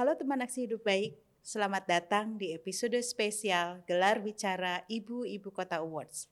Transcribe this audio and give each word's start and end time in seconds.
Halo 0.00 0.16
teman 0.16 0.40
aksi 0.40 0.64
hidup 0.64 0.88
baik, 0.88 1.20
selamat 1.44 1.84
datang 1.84 2.40
di 2.40 2.56
episode 2.56 2.96
spesial 3.04 3.84
Gelar 3.84 4.24
Bicara 4.24 4.80
Ibu-Ibu 4.88 5.52
Kota 5.52 5.84
Awards. 5.84 6.24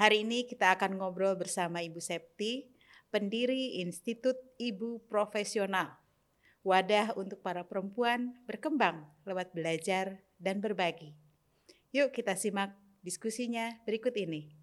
Hari 0.00 0.24
ini 0.24 0.48
kita 0.48 0.72
akan 0.72 0.96
ngobrol 0.96 1.36
bersama 1.36 1.84
Ibu 1.84 2.00
Septi, 2.00 2.72
pendiri 3.12 3.84
Institut 3.84 4.40
Ibu 4.56 5.04
Profesional, 5.12 5.92
wadah 6.64 7.12
untuk 7.20 7.44
para 7.44 7.68
perempuan 7.68 8.32
berkembang 8.48 9.04
lewat 9.28 9.52
belajar 9.52 10.24
dan 10.40 10.64
berbagi. 10.64 11.12
Yuk 11.92 12.16
kita 12.16 12.32
simak 12.32 12.72
diskusinya 13.04 13.76
berikut 13.84 14.16
ini. 14.16 14.55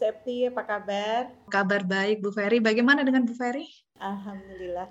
Septi, 0.00 0.48
apa 0.48 0.64
kabar? 0.64 1.28
Kabar 1.52 1.84
baik, 1.84 2.24
Bu 2.24 2.32
Ferry. 2.32 2.56
Bagaimana 2.56 3.04
dengan 3.04 3.20
Bu 3.28 3.36
Ferry? 3.36 3.68
Alhamdulillah. 4.00 4.88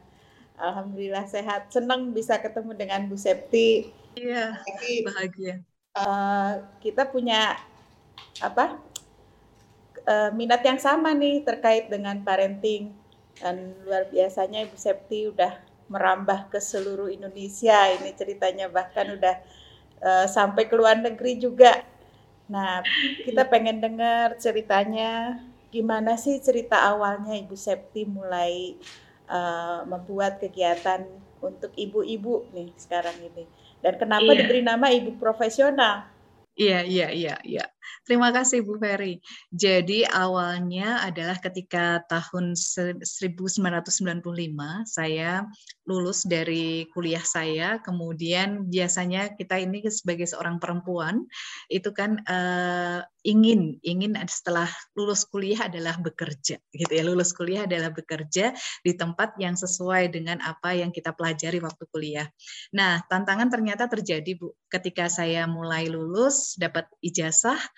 Alhamdulillah 0.54 1.26
sehat. 1.26 1.74
Senang 1.74 2.14
bisa 2.14 2.38
ketemu 2.38 2.78
dengan 2.78 3.10
Bu 3.10 3.18
Septi. 3.18 3.90
Iya, 4.14 4.62
Lagi, 4.62 5.02
bahagia. 5.02 5.66
Uh, 5.98 6.62
kita 6.78 7.10
punya 7.10 7.58
apa 8.38 8.78
uh, 10.06 10.30
minat 10.38 10.62
yang 10.62 10.78
sama 10.78 11.18
nih 11.18 11.42
terkait 11.42 11.90
dengan 11.90 12.22
parenting 12.22 12.94
dan 13.42 13.74
luar 13.82 14.06
biasanya 14.14 14.70
Ibu 14.70 14.78
Septi 14.78 15.34
udah 15.34 15.58
merambah 15.90 16.54
ke 16.54 16.62
seluruh 16.62 17.10
Indonesia 17.10 17.90
ini 17.98 18.14
ceritanya 18.14 18.70
bahkan 18.70 19.10
udah 19.18 19.42
uh, 20.06 20.26
sampai 20.30 20.70
ke 20.70 20.78
luar 20.78 21.02
negeri 21.02 21.42
juga 21.42 21.82
Nah, 22.50 22.82
kita 23.24 23.46
pengen 23.46 23.78
dengar 23.78 24.36
ceritanya 24.42 25.38
gimana 25.70 26.18
sih 26.18 26.42
cerita 26.42 26.82
awalnya 26.82 27.38
Ibu 27.38 27.54
Septi 27.54 28.10
mulai 28.10 28.74
uh, 29.30 29.86
membuat 29.86 30.42
kegiatan 30.42 31.06
untuk 31.40 31.72
ibu-ibu 31.78 32.50
nih 32.52 32.74
sekarang 32.76 33.16
ini. 33.22 33.46
Dan 33.80 33.96
kenapa 33.96 34.34
iya. 34.34 34.44
diberi 34.44 34.62
nama 34.66 34.92
ibu 34.92 35.16
profesional? 35.16 36.10
Iya, 36.58 36.84
iya, 36.84 37.08
iya, 37.16 37.36
iya. 37.48 37.66
Terima 38.06 38.34
kasih 38.34 38.66
Bu 38.66 38.80
Ferry. 38.82 39.22
Jadi 39.54 40.02
awalnya 40.08 41.04
adalah 41.06 41.38
ketika 41.38 42.02
tahun 42.10 42.58
1995 42.58 44.26
saya 44.90 45.46
lulus 45.90 46.26
dari 46.26 46.86
kuliah 46.94 47.26
saya, 47.26 47.82
kemudian 47.82 48.70
biasanya 48.70 49.34
kita 49.34 49.58
ini 49.58 49.82
sebagai 49.90 50.30
seorang 50.30 50.62
perempuan 50.62 51.26
itu 51.70 51.90
kan 51.94 52.22
uh, 52.30 53.02
ingin 53.26 53.78
ingin 53.84 54.16
setelah 54.32 54.70
lulus 54.96 55.28
kuliah 55.28 55.68
adalah 55.68 55.98
bekerja 56.00 56.62
gitu 56.72 56.92
ya. 56.94 57.04
Lulus 57.04 57.36
kuliah 57.36 57.66
adalah 57.66 57.92
bekerja 57.92 58.56
di 58.86 58.94
tempat 58.96 59.36
yang 59.42 59.60
sesuai 59.60 60.14
dengan 60.14 60.40
apa 60.46 60.78
yang 60.78 60.94
kita 60.94 61.12
pelajari 61.12 61.60
waktu 61.60 61.84
kuliah. 61.92 62.28
Nah, 62.72 63.04
tantangan 63.12 63.50
ternyata 63.52 63.92
terjadi 63.92 64.40
Bu 64.40 64.56
ketika 64.70 65.10
saya 65.10 65.50
mulai 65.50 65.90
lulus 65.90 66.56
dapat 66.56 66.86
ijazah 67.02 67.60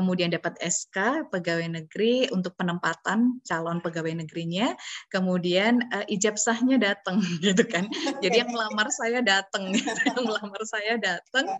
kemudian 0.00 0.32
dapat 0.32 0.56
SK 0.64 1.28
pegawai 1.28 1.68
negeri 1.68 2.32
untuk 2.32 2.56
penempatan 2.56 3.44
calon 3.44 3.84
pegawai 3.84 4.24
negerinya, 4.24 4.72
kemudian 5.12 5.84
uh, 5.92 6.08
ijab 6.08 6.40
sahnya 6.40 6.80
datang 6.80 7.20
gitu 7.44 7.60
kan. 7.68 7.84
Jadi 8.24 8.40
yang 8.40 8.48
melamar 8.48 8.88
saya 8.88 9.20
datang, 9.20 9.76
yang 10.08 10.24
melamar 10.24 10.64
saya 10.64 10.96
datang. 10.96 11.52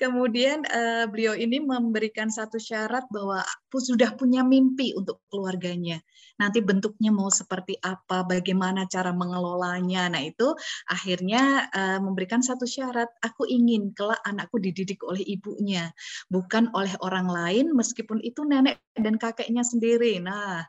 Kemudian 0.00 0.64
uh, 0.72 1.04
beliau 1.12 1.36
ini 1.36 1.60
memberikan 1.60 2.32
satu 2.32 2.56
syarat 2.56 3.04
bahwa 3.12 3.44
sudah 3.76 4.16
punya 4.16 4.40
mimpi 4.40 4.96
untuk 4.96 5.20
keluarganya. 5.28 6.00
Nanti 6.40 6.64
bentuknya 6.64 7.12
mau 7.12 7.28
seperti 7.28 7.76
apa, 7.84 8.24
bagaimana 8.24 8.88
cara 8.88 9.12
mengelolanya. 9.12 10.08
Nah 10.08 10.22
itu 10.24 10.56
akhirnya 10.88 11.68
uh, 11.70 11.98
memberikan 12.00 12.40
satu 12.40 12.64
syarat. 12.64 13.10
Aku 13.20 13.44
ingin 13.44 13.92
kelak 13.92 14.18
anakku 14.24 14.56
dididik 14.56 15.04
oleh 15.04 15.22
ibunya, 15.22 15.92
bukan 16.32 16.72
oleh 16.72 16.94
orang 17.04 17.28
lain 17.28 17.66
meskipun 17.82 18.22
itu 18.22 18.46
nenek 18.46 18.78
dan 18.94 19.18
kakeknya 19.18 19.66
sendiri. 19.66 20.22
Nah, 20.22 20.62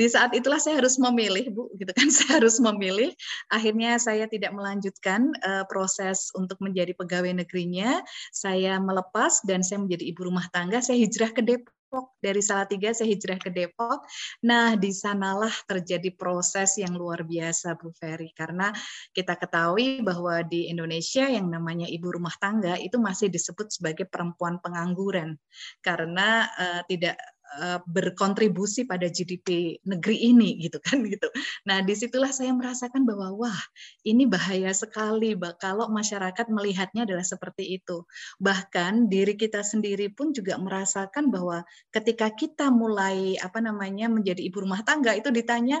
di 0.00 0.08
saat 0.08 0.32
itulah 0.32 0.56
saya 0.56 0.80
harus 0.80 0.96
memilih, 0.96 1.52
Bu, 1.52 1.68
gitu 1.76 1.92
kan. 1.92 2.08
Saya 2.14 2.40
harus 2.40 2.56
memilih. 2.62 3.10
Akhirnya 3.50 3.98
saya 3.98 4.30
tidak 4.30 4.54
melanjutkan 4.54 5.34
uh, 5.44 5.66
proses 5.66 6.30
untuk 6.38 6.56
menjadi 6.62 6.94
pegawai 6.94 7.44
negerinya. 7.44 8.00
Saya 8.30 8.78
melepas 8.78 9.42
dan 9.44 9.66
saya 9.66 9.82
menjadi 9.82 10.14
ibu 10.14 10.30
rumah 10.30 10.46
tangga. 10.54 10.78
Saya 10.78 11.02
hijrah 11.02 11.34
ke 11.34 11.42
Depok 11.42 11.73
dari 12.22 12.40
Salatiga 12.40 12.94
saya 12.94 13.10
hijrah 13.10 13.38
ke 13.40 13.50
Depok. 13.50 14.06
Nah, 14.46 14.78
di 14.78 14.90
sanalah 14.94 15.52
terjadi 15.66 16.14
proses 16.14 16.78
yang 16.78 16.94
luar 16.94 17.26
biasa 17.26 17.74
Bu 17.76 17.90
Ferry. 17.94 18.30
Karena 18.32 18.70
kita 19.10 19.34
ketahui 19.36 20.00
bahwa 20.00 20.40
di 20.46 20.70
Indonesia 20.70 21.26
yang 21.26 21.50
namanya 21.50 21.90
ibu 21.90 22.08
rumah 22.12 22.34
tangga 22.38 22.78
itu 22.78 22.96
masih 22.96 23.28
disebut 23.28 23.74
sebagai 23.74 24.06
perempuan 24.06 24.62
pengangguran. 24.62 25.36
Karena 25.82 26.48
uh, 26.54 26.82
tidak 26.86 27.18
Eh, 27.54 27.78
berkontribusi 27.86 28.82
pada 28.82 29.06
GDP 29.06 29.78
negeri 29.86 30.26
ini 30.26 30.58
gitu 30.58 30.82
kan 30.82 30.98
gitu. 31.06 31.30
Nah 31.70 31.86
di 31.86 31.94
situlah 31.94 32.34
saya 32.34 32.50
merasakan 32.50 33.06
bahwa 33.06 33.30
wah 33.30 33.60
ini 34.02 34.26
bahaya 34.26 34.74
sekali 34.74 35.38
kalau 35.62 35.86
masyarakat 35.86 36.50
melihatnya 36.50 37.06
adalah 37.06 37.22
seperti 37.22 37.78
itu. 37.78 38.02
Bahkan 38.42 39.06
diri 39.06 39.38
kita 39.38 39.62
sendiri 39.62 40.10
pun 40.10 40.34
juga 40.34 40.58
merasakan 40.58 41.30
bahwa 41.30 41.62
ketika 41.94 42.26
kita 42.34 42.74
mulai 42.74 43.38
apa 43.38 43.62
namanya 43.62 44.10
menjadi 44.10 44.42
ibu 44.42 44.66
rumah 44.66 44.82
tangga 44.82 45.14
itu 45.14 45.30
ditanya 45.30 45.78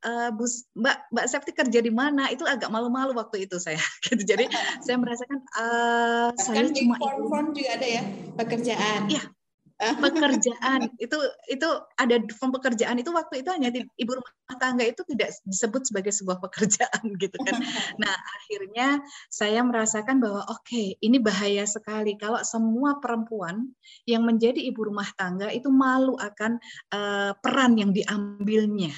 e, 0.00 0.32
Bu 0.32 0.48
Mbak 0.80 0.96
Mbak 1.12 1.26
Septi 1.28 1.52
kerja 1.52 1.80
di 1.84 1.92
mana 1.92 2.32
itu 2.32 2.48
agak 2.48 2.72
malu-malu 2.72 3.12
waktu 3.12 3.44
itu 3.44 3.60
saya. 3.60 3.80
Gitu. 4.08 4.24
Jadi 4.24 4.48
saya 4.80 4.96
merasakan 4.96 5.38
uh, 5.56 6.28
saya 6.36 6.68
cuma 6.72 6.96
ibu. 6.96 7.52
juga 7.52 7.70
ada 7.76 7.86
ya 8.00 8.02
pekerjaan. 8.36 9.12
Iya 9.12 9.41
pekerjaan 9.82 10.94
itu 11.02 11.18
itu 11.50 11.68
ada 11.98 12.16
form 12.38 12.54
pekerjaan 12.54 13.02
itu 13.02 13.10
waktu 13.10 13.42
itu 13.42 13.50
hanya 13.50 13.74
ibu 13.74 14.12
rumah 14.14 14.56
tangga 14.58 14.86
itu 14.86 15.02
tidak 15.10 15.34
disebut 15.42 15.82
sebagai 15.90 16.12
sebuah 16.14 16.38
pekerjaan 16.38 17.02
gitu 17.22 17.36
kan. 17.42 17.58
Nah 17.98 18.14
akhirnya 18.14 19.02
saya 19.26 19.60
merasakan 19.66 20.22
bahwa 20.22 20.46
oke 20.46 20.62
okay, 20.62 20.94
ini 21.02 21.18
bahaya 21.18 21.66
sekali 21.66 22.14
kalau 22.14 22.38
semua 22.46 23.02
perempuan 23.02 23.74
yang 24.06 24.22
menjadi 24.22 24.62
ibu 24.62 24.86
rumah 24.86 25.08
tangga 25.18 25.50
itu 25.50 25.68
malu 25.68 26.14
akan 26.14 26.62
uh, 26.94 27.32
peran 27.42 27.74
yang 27.78 27.90
diambilnya. 27.90 28.94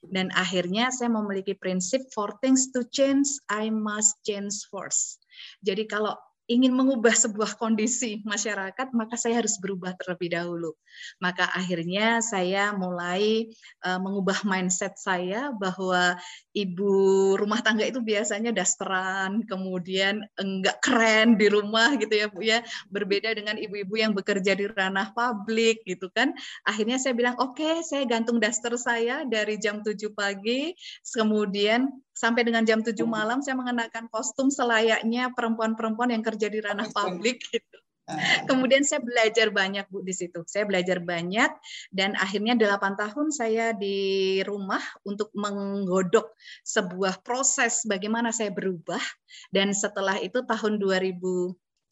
Dan 0.00 0.32
akhirnya 0.32 0.88
saya 0.88 1.12
memiliki 1.12 1.52
prinsip 1.52 2.00
for 2.16 2.32
things 2.40 2.72
to 2.72 2.88
change, 2.88 3.28
I 3.52 3.68
must 3.68 4.24
change 4.24 4.56
first. 4.72 5.20
Jadi 5.60 5.84
kalau 5.84 6.16
ingin 6.50 6.74
mengubah 6.74 7.14
sebuah 7.14 7.54
kondisi 7.54 8.26
masyarakat, 8.26 8.90
maka 8.90 9.14
saya 9.14 9.38
harus 9.38 9.54
berubah 9.62 9.94
terlebih 9.94 10.34
dahulu. 10.34 10.74
Maka 11.22 11.46
akhirnya 11.54 12.18
saya 12.18 12.74
mulai 12.74 13.46
uh, 13.86 14.02
mengubah 14.02 14.42
mindset 14.42 14.98
saya 14.98 15.54
bahwa 15.54 16.18
ibu 16.50 16.90
rumah 17.38 17.62
tangga 17.62 17.86
itu 17.86 18.02
biasanya 18.02 18.50
dasteran, 18.50 19.46
kemudian 19.46 20.26
enggak 20.34 20.82
keren 20.82 21.38
di 21.38 21.46
rumah 21.46 21.94
gitu 21.94 22.18
ya 22.18 22.26
Bu 22.26 22.42
ya. 22.42 22.66
Berbeda 22.90 23.30
dengan 23.30 23.54
ibu-ibu 23.54 23.94
yang 23.94 24.10
bekerja 24.10 24.58
di 24.58 24.66
ranah 24.66 25.14
publik 25.14 25.86
gitu 25.86 26.10
kan. 26.10 26.34
Akhirnya 26.66 26.98
saya 26.98 27.14
bilang, 27.14 27.38
"Oke, 27.38 27.62
okay, 27.62 27.86
saya 27.86 28.02
gantung 28.10 28.42
daster 28.42 28.74
saya 28.74 29.22
dari 29.22 29.54
jam 29.62 29.86
7 29.86 30.10
pagi, 30.10 30.74
kemudian 31.14 31.86
sampai 32.20 32.44
dengan 32.44 32.68
jam 32.68 32.84
7 32.84 32.92
malam 33.08 33.40
saya 33.40 33.56
mengenakan 33.56 34.12
kostum 34.12 34.52
selayaknya 34.52 35.32
perempuan-perempuan 35.32 36.12
yang 36.12 36.20
kerja 36.20 36.52
di 36.52 36.60
ranah 36.60 36.92
publik 36.92 37.40
gitu. 37.48 37.78
Ah. 38.04 38.44
Kemudian 38.44 38.84
saya 38.84 39.00
belajar 39.00 39.48
banyak 39.48 39.88
Bu 39.88 40.04
di 40.04 40.12
situ. 40.12 40.44
Saya 40.44 40.68
belajar 40.68 41.00
banyak 41.00 41.48
dan 41.94 42.12
akhirnya 42.20 42.58
8 42.58 43.00
tahun 43.00 43.32
saya 43.32 43.72
di 43.72 44.38
rumah 44.44 44.82
untuk 45.08 45.32
menggodok 45.32 46.28
sebuah 46.66 47.24
proses 47.24 47.86
bagaimana 47.88 48.34
saya 48.34 48.52
berubah 48.52 49.00
dan 49.48 49.72
setelah 49.72 50.20
itu 50.20 50.44
tahun 50.44 50.76
2000 50.76 51.16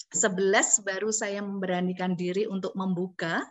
11 0.09 0.89
baru 0.89 1.13
saya 1.13 1.45
memberanikan 1.45 2.17
diri 2.17 2.49
untuk 2.49 2.73
membuka 2.73 3.45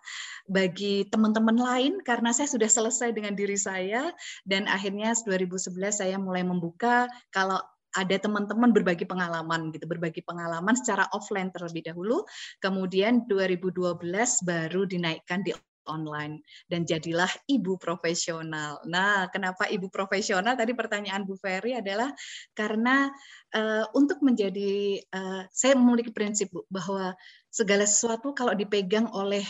bagi 0.50 1.06
teman-teman 1.06 1.54
lain 1.54 1.94
karena 2.02 2.34
saya 2.34 2.50
sudah 2.50 2.66
selesai 2.66 3.14
dengan 3.14 3.38
diri 3.38 3.54
saya 3.54 4.10
dan 4.48 4.66
akhirnya 4.66 5.14
2011 5.14 5.78
saya 5.94 6.18
mulai 6.18 6.42
membuka 6.42 7.06
kalau 7.30 7.62
ada 7.98 8.18
teman-teman 8.22 8.70
berbagi 8.76 9.10
pengalaman 9.10 9.74
gitu, 9.74 9.90
berbagi 9.90 10.22
pengalaman 10.22 10.78
secara 10.78 11.10
offline 11.18 11.50
terlebih 11.50 11.90
dahulu, 11.90 12.22
kemudian 12.62 13.26
2012 13.26 13.98
baru 14.46 14.86
dinaikkan 14.86 15.42
di 15.42 15.56
online 15.88 16.44
dan 16.68 16.84
jadilah 16.84 17.30
ibu 17.48 17.80
profesional. 17.80 18.84
Nah, 18.86 19.32
kenapa 19.32 19.66
ibu 19.72 19.88
profesional? 19.88 20.54
Tadi 20.54 20.76
pertanyaan 20.76 21.24
Bu 21.24 21.40
Ferry 21.40 21.74
adalah 21.80 22.12
karena 22.54 23.08
uh, 23.56 23.86
untuk 23.96 24.20
menjadi 24.22 25.02
uh, 25.16 25.48
saya 25.50 25.74
memiliki 25.80 26.12
prinsip 26.12 26.52
Bu 26.52 26.68
bahwa 26.70 27.16
segala 27.50 27.88
sesuatu 27.88 28.36
kalau 28.36 28.54
dipegang 28.54 29.10
oleh 29.16 29.44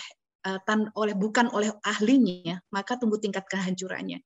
uh, 0.45 0.61
tan 0.63 0.87
oleh 0.93 1.17
bukan 1.17 1.49
oleh 1.51 1.73
ahlinya, 1.83 2.61
maka 2.71 2.95
tunggu 2.95 3.17
tingkat 3.17 3.43
kehancurannya. 3.49 4.21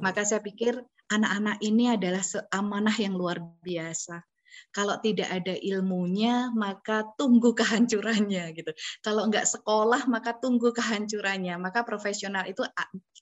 Maka 0.00 0.24
saya 0.24 0.40
pikir 0.40 0.80
anak-anak 1.12 1.60
ini 1.60 1.92
adalah 1.92 2.24
seamanah 2.24 2.96
yang 2.96 3.12
luar 3.12 3.44
biasa 3.60 4.24
kalau 4.72 4.96
tidak 5.00 5.28
ada 5.28 5.54
ilmunya, 5.58 6.48
maka 6.52 7.04
tunggu 7.16 7.52
kehancurannya 7.52 8.52
gitu. 8.56 8.72
Kalau 9.04 9.28
enggak 9.28 9.48
sekolah, 9.48 10.08
maka 10.08 10.36
tunggu 10.36 10.72
kehancurannya. 10.72 11.56
Maka 11.60 11.84
profesional 11.84 12.48
itu 12.48 12.64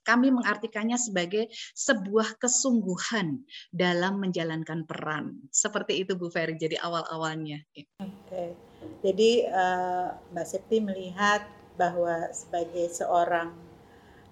kami 0.07 0.33
mengartikannya 0.33 0.97
sebagai 0.97 1.51
sebuah 1.75 2.41
kesungguhan 2.41 3.43
dalam 3.71 4.23
menjalankan 4.23 4.89
peran. 4.89 5.39
Seperti 5.53 6.03
itu 6.07 6.17
Bu 6.17 6.33
Ferry. 6.33 6.57
Jadi 6.57 6.81
awal-awalnya. 6.81 7.63
Oke. 8.01 8.57
Jadi 9.01 9.45
uh, 9.49 10.13
Mbak 10.33 10.47
Septi 10.49 10.81
melihat 10.81 11.45
bahwa 11.77 12.29
sebagai 12.33 12.89
seorang 12.93 13.53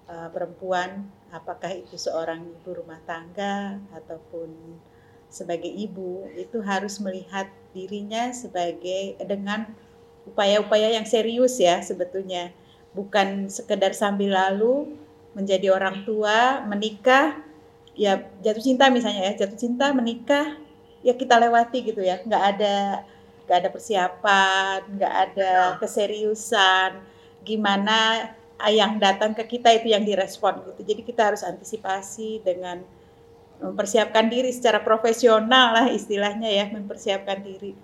uh, 0.08 0.28
perempuan, 0.32 1.08
apakah 1.32 1.72
itu 1.72 1.96
seorang 1.96 2.44
ibu 2.44 2.70
rumah 2.76 3.00
tangga 3.04 3.76
ataupun 3.92 4.48
sebagai 5.28 5.68
ibu 5.68 6.24
itu 6.36 6.58
harus 6.64 6.96
melihat 7.00 7.48
dirinya 7.76 8.32
sebagai 8.32 9.16
dengan 9.22 9.68
upaya-upaya 10.24 10.92
yang 10.96 11.04
serius 11.04 11.60
ya 11.60 11.80
sebetulnya. 11.84 12.52
Bukan 12.96 13.52
sekedar 13.52 13.92
sambil 13.92 14.34
lalu 14.34 14.96
menjadi 15.36 15.70
orang 15.70 16.02
tua 16.08 16.64
menikah 16.64 17.36
ya 17.94 18.24
jatuh 18.40 18.64
cinta 18.64 18.88
misalnya 18.88 19.30
ya 19.30 19.44
jatuh 19.44 19.58
cinta 19.58 19.92
menikah 19.92 20.56
ya 21.04 21.12
kita 21.14 21.36
lewati 21.36 21.84
gitu 21.84 22.00
ya. 22.00 22.20
Nggak 22.24 22.44
ada 22.56 22.76
nggak 23.48 23.58
ada 23.64 23.70
persiapan 23.72 24.78
nggak 24.96 25.14
ada 25.28 25.52
keseriusan 25.80 27.00
gimana 27.44 28.32
yang 28.66 28.98
datang 28.98 29.32
ke 29.38 29.46
kita 29.46 29.70
itu 29.70 29.94
yang 29.94 30.02
direspon 30.02 30.66
gitu. 30.66 30.82
Jadi 30.82 31.00
kita 31.06 31.30
harus 31.30 31.46
antisipasi 31.46 32.42
dengan 32.42 32.82
mempersiapkan 33.58 34.30
diri 34.30 34.54
secara 34.54 34.82
profesional 34.82 35.74
lah 35.74 35.86
istilahnya 35.90 36.46
ya 36.46 36.70
mempersiapkan 36.70 37.42
diri. 37.42 37.74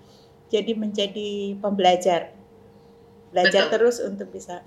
Jadi 0.48 0.72
menjadi 0.78 1.58
pembelajar. 1.58 2.30
Belajar 3.34 3.66
Betul. 3.66 3.72
terus 3.74 3.96
untuk 3.98 4.30
bisa. 4.30 4.62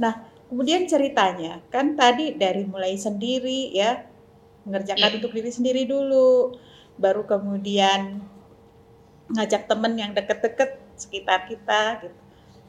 Nah 0.00 0.24
kemudian 0.48 0.88
ceritanya. 0.88 1.60
Kan 1.68 1.94
tadi 1.94 2.32
dari 2.32 2.64
mulai 2.64 2.96
sendiri 2.96 3.72
ya 3.76 4.00
mengerjakan 4.64 5.12
yeah. 5.12 5.16
untuk 5.20 5.32
diri 5.36 5.50
sendiri 5.52 5.84
dulu. 5.84 6.56
Baru 6.96 7.28
kemudian 7.28 8.24
ngajak 9.36 9.68
temen 9.68 9.92
yang 10.00 10.16
deket-deket 10.16 10.80
sekitar 10.96 11.44
kita 11.44 12.00
gitu. 12.00 12.16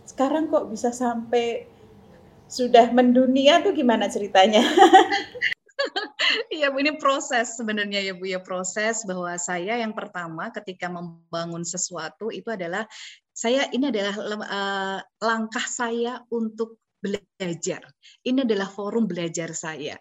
Sekarang 0.03 0.51
kok 0.51 0.67
bisa 0.67 0.91
sampai 0.91 1.67
sudah 2.47 2.91
mendunia 2.95 3.59
tuh 3.59 3.75
gimana 3.75 4.07
ceritanya 4.07 4.63
Iya 6.57 6.73
Bu, 6.73 6.81
ini 6.81 6.97
proses 6.97 7.55
sebenarnya 7.55 8.01
ya 8.01 8.13
Bu 8.17 8.25
ya 8.27 8.41
proses 8.41 9.05
bahwa 9.05 9.37
saya 9.37 9.79
yang 9.79 9.93
pertama 9.93 10.49
ketika 10.51 10.89
membangun 10.89 11.63
sesuatu 11.63 12.33
itu 12.33 12.49
adalah 12.51 12.83
saya 13.31 13.69
ini 13.69 13.93
adalah 13.93 14.15
uh, 14.17 14.99
langkah 15.21 15.65
saya 15.69 16.25
untuk 16.33 16.81
belajar. 16.97 17.85
Ini 18.25 18.43
adalah 18.43 18.67
forum 18.67 19.05
belajar 19.05 19.53
saya. 19.53 19.95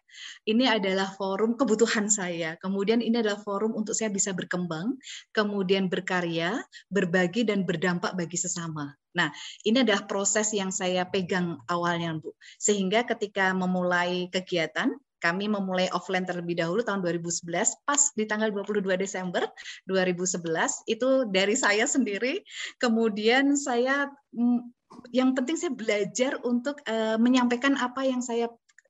Ini 0.49 0.65
adalah 0.81 1.13
forum 1.13 1.55
kebutuhan 1.55 2.09
saya. 2.09 2.57
Kemudian 2.57 3.05
ini 3.05 3.21
adalah 3.21 3.39
forum 3.41 3.77
untuk 3.77 3.93
saya 3.93 4.09
bisa 4.09 4.33
berkembang, 4.33 4.97
kemudian 5.37 5.93
berkarya, 5.93 6.57
berbagi 6.89 7.45
dan 7.45 7.69
berdampak 7.69 8.17
bagi 8.17 8.41
sesama. 8.41 8.97
Nah, 9.17 9.29
ini 9.65 9.85
adalah 9.85 10.05
proses 10.09 10.53
yang 10.57 10.73
saya 10.73 11.05
pegang 11.09 11.61
awalnya, 11.69 12.17
Bu. 12.17 12.33
Sehingga 12.57 13.05
ketika 13.05 13.53
memulai 13.53 14.29
kegiatan, 14.33 14.93
kami 15.27 15.51
memulai 15.51 15.91
offline 15.91 16.23
terlebih 16.23 16.55
dahulu 16.63 16.87
tahun 16.87 17.03
2011 17.03 17.83
pas 17.83 18.03
di 18.15 18.25
tanggal 18.31 18.55
22 18.55 18.87
Desember 18.95 19.43
2011 19.91 20.87
itu 20.87 21.09
dari 21.35 21.59
saya 21.59 21.91
sendiri 21.91 22.47
kemudian 22.79 23.59
saya 23.59 24.07
mm, 24.31 24.71
yang 25.11 25.35
penting 25.35 25.59
saya 25.59 25.75
belajar 25.75 26.39
untuk 26.47 26.79
uh, 26.87 27.19
menyampaikan 27.19 27.75
apa 27.75 28.07
yang 28.07 28.23
saya 28.23 28.47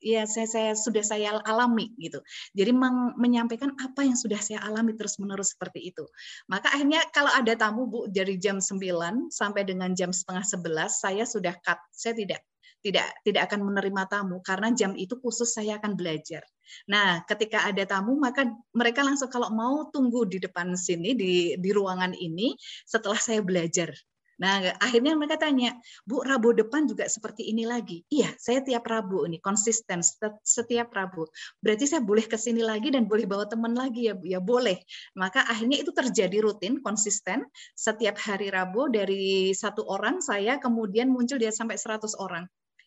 ya 0.06 0.28
saya, 0.28 0.46
saya 0.46 0.70
sudah 0.76 1.02
saya 1.02 1.40
alami 1.48 1.90
gitu. 1.98 2.20
Jadi 2.52 2.70
meng, 2.70 3.16
menyampaikan 3.16 3.72
apa 3.80 4.04
yang 4.04 4.14
sudah 4.14 4.38
saya 4.38 4.62
alami 4.62 4.94
terus 4.94 5.16
menerus 5.18 5.56
seperti 5.56 5.88
itu. 5.90 6.04
Maka 6.46 6.70
akhirnya 6.70 7.02
kalau 7.10 7.32
ada 7.32 7.56
tamu 7.56 7.88
Bu 7.88 8.06
dari 8.12 8.36
jam 8.36 8.60
9 8.60 9.32
sampai 9.32 9.62
dengan 9.64 9.96
jam 9.96 10.12
setengah 10.12 10.44
11 10.44 10.92
saya 10.92 11.24
sudah 11.24 11.54
cut. 11.64 11.80
Saya 11.90 12.14
tidak 12.14 12.40
tidak 12.86 13.08
tidak 13.26 13.50
akan 13.50 13.66
menerima 13.66 14.02
tamu 14.06 14.38
karena 14.46 14.70
jam 14.70 14.94
itu 14.94 15.18
khusus 15.18 15.50
saya 15.50 15.82
akan 15.82 15.98
belajar. 15.98 16.46
Nah, 16.86 17.26
ketika 17.26 17.66
ada 17.66 17.82
tamu 17.82 18.14
maka 18.14 18.46
mereka 18.70 19.02
langsung 19.02 19.26
kalau 19.26 19.50
mau 19.50 19.90
tunggu 19.90 20.22
di 20.30 20.38
depan 20.38 20.78
sini 20.78 21.18
di 21.18 21.58
di 21.58 21.70
ruangan 21.74 22.14
ini 22.14 22.54
setelah 22.86 23.18
saya 23.18 23.42
belajar. 23.42 23.90
Nah, 24.36 24.76
akhirnya 24.84 25.16
mereka 25.16 25.40
tanya, 25.40 25.72
Bu, 26.04 26.20
Rabu 26.20 26.52
depan 26.52 26.84
juga 26.84 27.08
seperti 27.08 27.48
ini 27.48 27.64
lagi. 27.64 28.04
Iya, 28.12 28.36
saya 28.36 28.60
tiap 28.60 28.84
Rabu 28.84 29.24
ini 29.24 29.40
konsisten 29.40 30.04
setiap 30.44 30.92
Rabu. 30.92 31.24
Berarti 31.64 31.88
saya 31.88 32.04
boleh 32.04 32.28
ke 32.28 32.36
sini 32.36 32.60
lagi 32.60 32.92
dan 32.92 33.08
boleh 33.08 33.24
bawa 33.24 33.48
teman 33.48 33.72
lagi 33.72 34.12
ya, 34.12 34.14
Bu? 34.16 34.28
Ya 34.28 34.40
boleh. 34.44 34.76
Maka 35.16 35.40
akhirnya 35.48 35.80
itu 35.80 35.88
terjadi 35.88 36.44
rutin, 36.44 36.84
konsisten. 36.84 37.48
Setiap 37.72 38.20
hari 38.20 38.52
Rabu 38.52 38.92
dari 38.92 39.56
satu 39.56 39.88
orang 39.88 40.20
saya 40.20 40.60
kemudian 40.60 41.08
muncul 41.08 41.40
dia 41.40 41.52
sampai 41.52 41.80
100 41.80 42.12
orang 42.20 42.44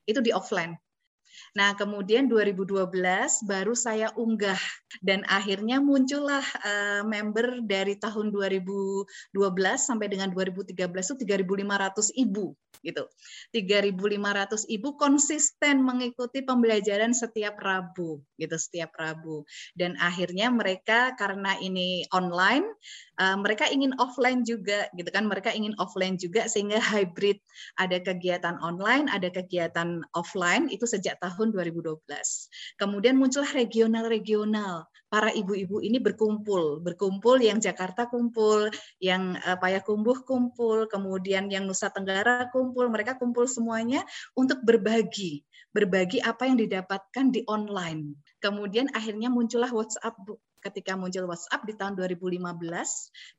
itu 0.10 0.20
di 0.26 0.34
offline. 0.34 0.74
Nah, 1.58 1.74
kemudian 1.76 2.30
2012 2.30 3.46
baru 3.46 3.74
saya 3.74 4.10
unggah 4.16 4.60
dan 5.06 5.26
akhirnya 5.30 5.82
muncullah 5.82 6.44
uh, 6.64 7.02
member 7.06 7.62
dari 7.66 7.98
tahun 7.98 8.34
2012 8.34 9.06
sampai 9.78 10.08
dengan 10.10 10.30
2013 10.34 10.76
itu 10.76 11.16
3.500 11.26 12.16
ibu 12.16 12.54
gitu. 12.84 13.04
3.500 13.52 14.68
ibu 14.72 14.90
konsisten 14.96 15.84
mengikuti 15.84 16.44
pembelajaran 16.44 17.12
setiap 17.12 17.60
Rabu 17.60 18.24
gitu, 18.40 18.56
setiap 18.56 18.96
Rabu. 18.96 19.44
Dan 19.76 20.00
akhirnya 20.00 20.48
mereka 20.52 21.14
karena 21.20 21.60
ini 21.60 22.08
online, 22.16 22.66
uh, 23.20 23.36
mereka 23.36 23.68
ingin 23.68 23.96
offline 24.00 24.48
juga 24.48 24.88
gitu 24.96 25.10
kan. 25.12 25.28
Mereka 25.28 25.52
ingin 25.52 25.76
offline 25.78 26.16
juga 26.16 26.48
sehingga 26.48 26.80
hybrid 26.80 27.40
ada 27.76 28.00
kegiatan 28.00 28.56
online, 28.64 29.12
ada 29.12 29.28
kegiatan 29.28 30.04
offline 30.16 30.72
itu 30.72 30.88
sejak 30.88 31.20
tahun 31.20 31.29
2012. 31.34 32.00
Kemudian 32.80 33.16
muncullah 33.20 33.52
regional-regional 33.54 34.88
para 35.10 35.34
ibu-ibu 35.34 35.82
ini 35.82 35.98
berkumpul, 35.98 36.80
berkumpul 36.86 37.42
yang 37.42 37.58
Jakarta 37.58 38.06
kumpul, 38.06 38.70
yang 39.02 39.36
uh, 39.42 39.58
Payakumbuh 39.58 40.22
kumpul, 40.24 40.86
kemudian 40.86 41.50
yang 41.50 41.66
Nusa 41.66 41.90
Tenggara 41.90 42.48
kumpul, 42.54 42.88
mereka 42.94 43.18
kumpul 43.18 43.50
semuanya 43.50 44.06
untuk 44.38 44.62
berbagi, 44.62 45.42
berbagi 45.74 46.22
apa 46.22 46.46
yang 46.46 46.62
didapatkan 46.62 47.26
di 47.34 47.42
online. 47.50 48.14
Kemudian 48.40 48.94
akhirnya 48.94 49.28
muncullah 49.34 49.74
WhatsApp 49.74 50.16
Bu. 50.24 50.38
Ketika 50.60 51.00
muncul 51.00 51.24
WhatsApp 51.24 51.64
di 51.64 51.72
tahun 51.80 51.96
2015, 51.96 52.44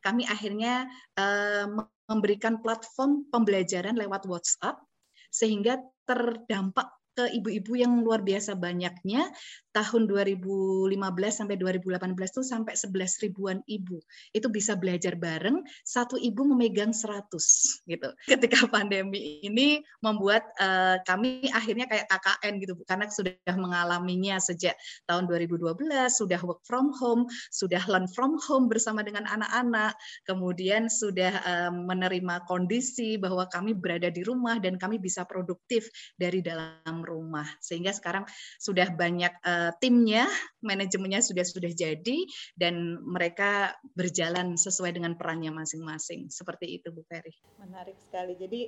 kami 0.01 0.25
akhirnya 0.25 0.89
uh, 1.21 1.69
memberikan 2.09 2.65
platform 2.65 3.29
pembelajaran 3.29 3.93
lewat 3.93 4.25
WhatsApp 4.25 4.81
sehingga 5.29 5.85
terdampak 6.09 7.00
ke 7.15 7.25
ibu-ibu 7.31 7.73
yang 7.77 8.01
luar 8.01 8.23
biasa 8.23 8.55
banyaknya 8.57 9.29
tahun 9.71 10.11
2015 10.11 10.91
sampai 11.31 11.57
2018 11.59 12.15
itu 12.19 12.43
sampai 12.43 12.75
11 12.75 13.25
ribuan 13.27 13.59
ibu. 13.71 14.03
Itu 14.35 14.51
bisa 14.51 14.75
belajar 14.75 15.15
bareng 15.15 15.63
satu 15.87 16.19
ibu 16.19 16.43
memegang 16.43 16.91
100 16.91 17.87
gitu. 17.87 18.09
Ketika 18.27 18.67
pandemi 18.67 19.43
ini 19.47 19.83
membuat 20.03 20.47
uh, 20.59 20.99
kami 21.07 21.47
akhirnya 21.55 21.87
kayak 21.87 22.11
KKN 22.11 22.55
gitu 22.63 22.75
karena 22.87 23.07
sudah 23.11 23.55
mengalaminya 23.55 24.39
sejak 24.43 24.75
tahun 25.07 25.31
2012 25.31 25.77
sudah 26.11 26.41
work 26.43 26.63
from 26.67 26.91
home 26.97 27.27
sudah 27.55 27.81
learn 27.87 28.07
from 28.11 28.37
home 28.43 28.67
bersama 28.67 29.05
dengan 29.07 29.27
anak-anak 29.27 29.95
kemudian 30.27 30.91
sudah 30.91 31.33
uh, 31.45 31.73
menerima 31.73 32.45
kondisi 32.47 33.17
bahwa 33.21 33.47
kami 33.49 33.77
berada 33.77 34.09
di 34.11 34.23
rumah 34.27 34.59
dan 34.59 34.77
kami 34.77 34.99
bisa 34.99 35.25
produktif 35.25 35.89
dari 36.19 36.43
dalam 36.43 37.00
rumah 37.03 37.47
sehingga 37.59 37.91
sekarang 37.93 38.25
sudah 38.57 38.93
banyak 38.95 39.33
uh, 39.45 39.71
timnya, 39.79 40.27
manajemennya 40.61 41.21
sudah 41.25 41.45
sudah 41.45 41.73
jadi 41.73 42.19
dan 42.57 43.01
mereka 43.03 43.77
berjalan 43.95 44.55
sesuai 44.57 44.97
dengan 44.97 45.17
perannya 45.17 45.53
masing-masing. 45.53 46.29
Seperti 46.31 46.81
itu 46.81 46.93
Bu 46.93 47.05
Ferry. 47.07 47.35
Menarik 47.61 47.97
sekali. 47.99 48.37
Jadi 48.37 48.61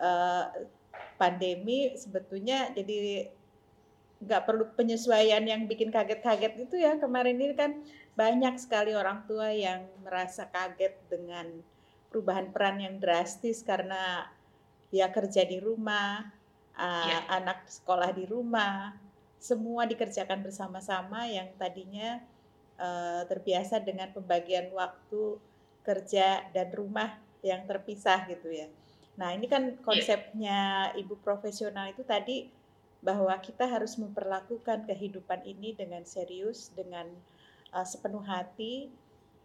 uh, 0.00 0.46
pandemi 1.18 1.94
sebetulnya 1.94 2.70
jadi 2.74 3.28
nggak 4.24 4.42
perlu 4.46 4.64
penyesuaian 4.72 5.42
yang 5.44 5.68
bikin 5.68 5.92
kaget-kaget 5.92 6.56
itu 6.56 6.80
ya 6.80 6.96
kemarin 6.96 7.36
ini 7.36 7.52
kan 7.52 7.76
banyak 8.16 8.56
sekali 8.56 8.94
orang 8.96 9.26
tua 9.26 9.52
yang 9.52 9.84
merasa 10.00 10.48
kaget 10.48 10.96
dengan 11.10 11.50
perubahan 12.08 12.54
peran 12.54 12.78
yang 12.78 12.96
drastis 13.02 13.66
karena 13.66 14.30
dia 14.94 15.10
kerja 15.10 15.42
di 15.42 15.58
rumah, 15.58 16.22
yeah. 16.78 17.22
anak 17.30 17.66
sekolah 17.70 18.10
di 18.10 18.26
rumah, 18.26 18.94
semua 19.38 19.84
dikerjakan 19.84 20.42
bersama-sama 20.42 21.28
yang 21.28 21.52
tadinya 21.60 22.18
uh, 22.80 23.22
terbiasa 23.28 23.78
dengan 23.82 24.10
pembagian 24.10 24.72
waktu 24.72 25.38
kerja 25.84 26.48
dan 26.50 26.72
rumah 26.72 27.20
yang 27.44 27.62
terpisah 27.68 28.24
gitu 28.26 28.48
ya. 28.48 28.66
Nah 29.20 29.36
ini 29.36 29.46
kan 29.46 29.76
iya. 29.76 29.80
konsepnya 29.84 30.60
ibu 30.96 31.14
profesional 31.20 31.92
itu 31.92 32.02
tadi 32.02 32.48
bahwa 33.04 33.36
kita 33.36 33.68
harus 33.68 34.00
memperlakukan 34.00 34.88
kehidupan 34.88 35.44
ini 35.44 35.76
dengan 35.76 36.08
serius, 36.08 36.72
dengan 36.72 37.04
uh, 37.76 37.84
sepenuh 37.84 38.24
hati, 38.24 38.88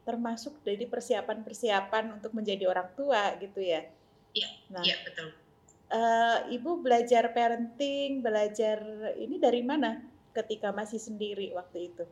termasuk 0.07 0.55
dari 0.63 0.87
persiapan-persiapan 0.87 2.17
untuk 2.17 2.31
menjadi 2.31 2.71
orang 2.71 2.87
tua 2.95 3.35
gitu 3.37 3.59
ya. 3.59 3.83
Iya, 4.31 4.49
nah, 4.71 4.81
iya 4.81 4.95
betul. 5.03 5.35
Uh, 5.89 6.45
Ibu 6.53 6.85
belajar 6.85 7.33
parenting, 7.33 8.21
belajar 8.21 8.77
ini 9.17 9.41
dari 9.41 9.65
mana 9.65 9.97
ketika 10.37 10.69
masih 10.69 11.01
sendiri 11.01 11.49
waktu 11.57 11.89
itu? 11.89 12.05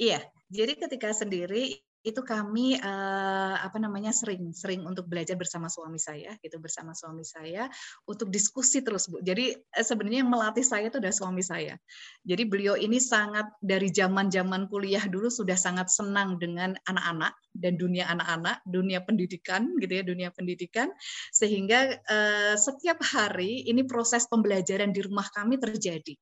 Iya, 0.00 0.24
jadi 0.48 0.72
ketika 0.74 1.12
sendiri 1.12 1.84
itu 2.04 2.20
kami 2.20 2.76
uh, 2.76 3.56
apa 3.64 3.80
namanya 3.80 4.12
sering 4.12 4.52
sering 4.52 4.84
untuk 4.84 5.08
belajar 5.08 5.40
bersama 5.40 5.72
suami 5.72 5.96
saya 5.96 6.36
gitu 6.44 6.60
bersama 6.60 6.92
suami 6.92 7.24
saya 7.24 7.64
untuk 8.04 8.28
diskusi 8.28 8.84
terus 8.84 9.08
Bu. 9.08 9.24
Jadi 9.24 9.56
uh, 9.56 9.80
sebenarnya 9.80 10.20
yang 10.20 10.28
melatih 10.28 10.60
saya 10.60 10.92
itu 10.92 11.00
adalah 11.00 11.16
suami 11.16 11.40
saya. 11.40 11.80
Jadi 12.24 12.48
beliau 12.48 12.74
ini 12.74 12.96
sangat 12.96 13.52
dari 13.60 13.92
zaman-zaman 13.92 14.64
kuliah 14.72 15.04
dulu 15.04 15.28
sudah 15.28 15.54
sangat 15.60 15.92
senang 15.92 16.40
dengan 16.40 16.72
anak-anak 16.88 17.36
dan 17.52 17.76
dunia 17.76 18.08
anak-anak, 18.08 18.64
dunia 18.64 19.04
pendidikan 19.04 19.68
gitu 19.76 19.92
ya, 20.00 20.02
dunia 20.02 20.28
pendidikan 20.32 20.88
sehingga 21.30 22.00
uh, 22.08 22.56
setiap 22.56 22.98
hari 23.04 23.68
ini 23.68 23.84
proses 23.84 24.24
pembelajaran 24.26 24.90
di 24.90 25.04
rumah 25.04 25.28
kami 25.36 25.60
terjadi. 25.60 26.16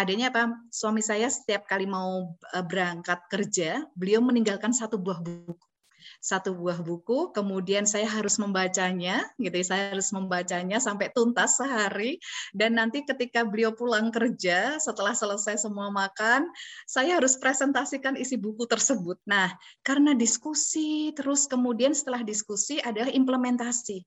Adanya 0.00 0.32
apa? 0.32 0.56
Suami 0.72 1.04
saya 1.04 1.28
setiap 1.28 1.68
kali 1.68 1.84
mau 1.84 2.34
berangkat 2.66 3.20
kerja, 3.28 3.84
beliau 3.92 4.24
meninggalkan 4.24 4.72
satu 4.72 4.96
buah 4.98 5.20
buku 5.20 5.71
satu 6.22 6.54
buah 6.54 6.78
buku, 6.78 7.34
kemudian 7.34 7.82
saya 7.82 8.06
harus 8.06 8.38
membacanya, 8.38 9.26
gitu. 9.42 9.58
Ya, 9.58 9.66
saya 9.66 9.82
harus 9.90 10.14
membacanya 10.14 10.78
sampai 10.78 11.10
tuntas 11.10 11.58
sehari, 11.58 12.22
dan 12.54 12.78
nanti 12.78 13.02
ketika 13.02 13.42
beliau 13.42 13.74
pulang 13.74 14.14
kerja 14.14 14.78
setelah 14.78 15.18
selesai 15.18 15.66
semua 15.66 15.90
makan, 15.90 16.46
saya 16.86 17.18
harus 17.18 17.34
presentasikan 17.42 18.14
isi 18.14 18.38
buku 18.38 18.70
tersebut. 18.70 19.18
Nah, 19.26 19.50
karena 19.82 20.14
diskusi 20.14 21.10
terus 21.18 21.50
kemudian 21.50 21.90
setelah 21.90 22.22
diskusi 22.22 22.78
adalah 22.78 23.10
implementasi. 23.10 24.06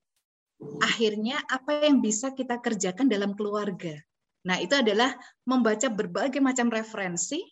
Akhirnya 0.79 1.43
apa 1.51 1.83
yang 1.83 1.99
bisa 1.99 2.31
kita 2.31 2.63
kerjakan 2.63 3.11
dalam 3.11 3.35
keluarga? 3.35 3.99
Nah, 4.47 4.55
itu 4.63 4.71
adalah 4.71 5.11
membaca 5.43 5.91
berbagai 5.91 6.39
macam 6.39 6.71
referensi 6.71 7.43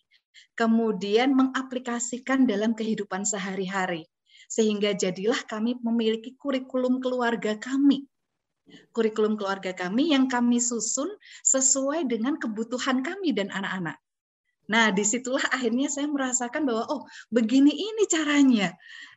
kemudian 0.56 1.34
mengaplikasikan 1.34 2.46
dalam 2.46 2.72
kehidupan 2.72 3.26
sehari-hari. 3.26 4.06
Sehingga 4.54 4.94
jadilah 4.94 5.42
kami 5.50 5.74
memiliki 5.82 6.38
kurikulum 6.38 7.02
keluarga 7.02 7.58
kami. 7.58 8.06
Kurikulum 8.94 9.34
keluarga 9.34 9.74
kami 9.74 10.14
yang 10.14 10.30
kami 10.30 10.62
susun 10.62 11.10
sesuai 11.42 12.06
dengan 12.06 12.38
kebutuhan 12.38 13.02
kami 13.02 13.34
dan 13.34 13.50
anak-anak. 13.50 13.98
Nah, 14.64 14.88
di 14.94 15.04
situlah 15.04 15.44
akhirnya 15.52 15.92
saya 15.92 16.08
merasakan 16.08 16.64
bahwa, 16.64 16.88
oh, 16.88 17.02
begini 17.28 17.68
ini 17.68 18.08
caranya 18.08 18.72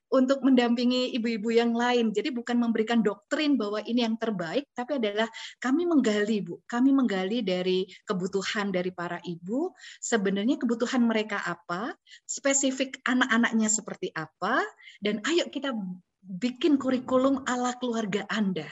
untuk 0.08 0.40
mendampingi 0.44 1.12
ibu-ibu 1.20 1.52
yang 1.52 1.76
lain. 1.76 2.16
Jadi 2.16 2.32
bukan 2.32 2.56
memberikan 2.56 3.04
doktrin 3.04 3.60
bahwa 3.60 3.84
ini 3.84 4.08
yang 4.08 4.16
terbaik, 4.16 4.72
tapi 4.72 5.00
adalah 5.00 5.28
kami 5.60 5.84
menggali, 5.84 6.44
Bu. 6.44 6.64
Kami 6.64 6.96
menggali 6.96 7.44
dari 7.44 7.84
kebutuhan 8.08 8.72
dari 8.72 8.92
para 8.96 9.20
ibu, 9.24 9.72
sebenarnya 10.00 10.56
kebutuhan 10.60 11.04
mereka 11.04 11.44
apa, 11.44 11.96
spesifik 12.24 13.00
anak-anaknya 13.04 13.68
seperti 13.68 14.12
apa, 14.16 14.64
dan 15.04 15.20
ayo 15.28 15.52
kita 15.52 15.76
bikin 16.24 16.80
kurikulum 16.80 17.44
ala 17.48 17.76
keluarga 17.80 18.24
Anda. 18.32 18.68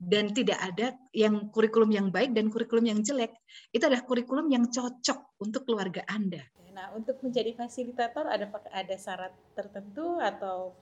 Dan 0.00 0.32
tidak 0.32 0.56
ada 0.56 0.96
yang 1.12 1.52
kurikulum 1.52 1.92
yang 1.92 2.08
baik 2.08 2.32
dan 2.32 2.48
kurikulum 2.48 2.88
yang 2.88 3.04
jelek. 3.04 3.36
Itu 3.68 3.84
adalah 3.84 4.00
kurikulum 4.08 4.48
yang 4.48 4.72
cocok 4.72 5.36
untuk 5.44 5.68
keluarga 5.68 6.00
Anda. 6.08 6.40
Nah, 6.80 6.96
untuk 6.96 7.20
menjadi 7.20 7.52
fasilitator 7.52 8.24
ada 8.24 8.48
ada 8.72 8.96
syarat 8.96 9.36
tertentu 9.52 10.16
atau 10.16 10.72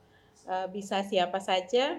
uh, 0.47 0.71
bisa 0.71 1.03
siapa 1.03 1.43
saja? 1.43 1.99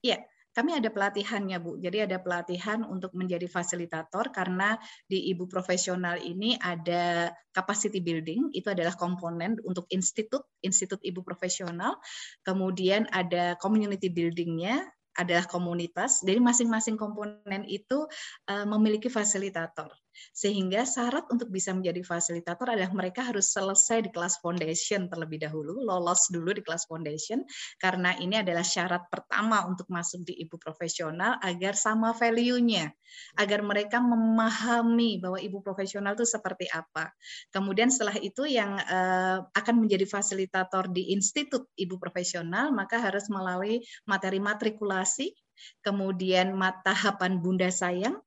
Iya, 0.00 0.24
kami 0.56 0.72
ada 0.72 0.88
pelatihannya, 0.88 1.60
Bu. 1.60 1.76
Jadi 1.76 2.08
ada 2.08 2.16
pelatihan 2.16 2.88
untuk 2.88 3.12
menjadi 3.12 3.44
fasilitator 3.44 4.32
karena 4.32 4.80
di 5.04 5.20
Ibu 5.36 5.52
Profesional 5.52 6.16
ini 6.16 6.56
ada 6.56 7.28
capacity 7.52 8.00
building, 8.00 8.56
itu 8.56 8.72
adalah 8.72 8.96
komponen 8.96 9.60
untuk 9.68 9.84
institut, 9.92 10.48
institut 10.64 11.04
Ibu 11.04 11.20
Profesional. 11.20 12.00
Kemudian 12.40 13.04
ada 13.12 13.52
community 13.60 14.08
buildingnya, 14.08 14.80
adalah 15.18 15.50
komunitas. 15.50 16.22
Jadi 16.22 16.38
masing-masing 16.38 16.94
komponen 16.94 17.66
itu 17.66 18.06
uh, 18.46 18.66
memiliki 18.70 19.10
fasilitator. 19.10 19.90
Sehingga 20.32 20.86
syarat 20.86 21.26
untuk 21.28 21.50
bisa 21.50 21.74
menjadi 21.74 22.02
fasilitator 22.04 22.74
adalah 22.74 22.92
mereka 22.94 23.26
harus 23.26 23.50
selesai 23.50 24.06
di 24.06 24.10
kelas 24.14 24.38
foundation 24.38 25.06
terlebih 25.10 25.42
dahulu, 25.42 25.82
lolos 25.82 26.30
dulu 26.30 26.54
di 26.54 26.62
kelas 26.62 26.86
foundation, 26.86 27.42
karena 27.82 28.14
ini 28.18 28.40
adalah 28.40 28.62
syarat 28.62 29.06
pertama 29.10 29.66
untuk 29.66 29.90
masuk 29.90 30.22
di 30.26 30.38
ibu 30.38 30.56
profesional 30.60 31.36
agar 31.42 31.74
sama 31.74 32.14
value-nya, 32.14 32.90
agar 33.38 33.60
mereka 33.64 33.98
memahami 33.98 35.18
bahwa 35.18 35.38
ibu 35.40 35.58
profesional 35.62 36.14
itu 36.14 36.26
seperti 36.26 36.70
apa. 36.70 37.10
Kemudian 37.50 37.88
setelah 37.88 38.16
itu 38.18 38.46
yang 38.46 38.78
uh, 38.78 39.42
akan 39.54 39.74
menjadi 39.86 40.04
fasilitator 40.06 40.90
di 40.92 41.14
institut 41.14 41.66
ibu 41.74 41.96
profesional, 41.98 42.70
maka 42.70 43.00
harus 43.00 43.26
melalui 43.32 43.82
materi 44.04 44.38
matrikulasi, 44.38 45.34
kemudian 45.82 46.54
tahapan 46.84 47.42
bunda 47.42 47.68
sayang, 47.72 48.18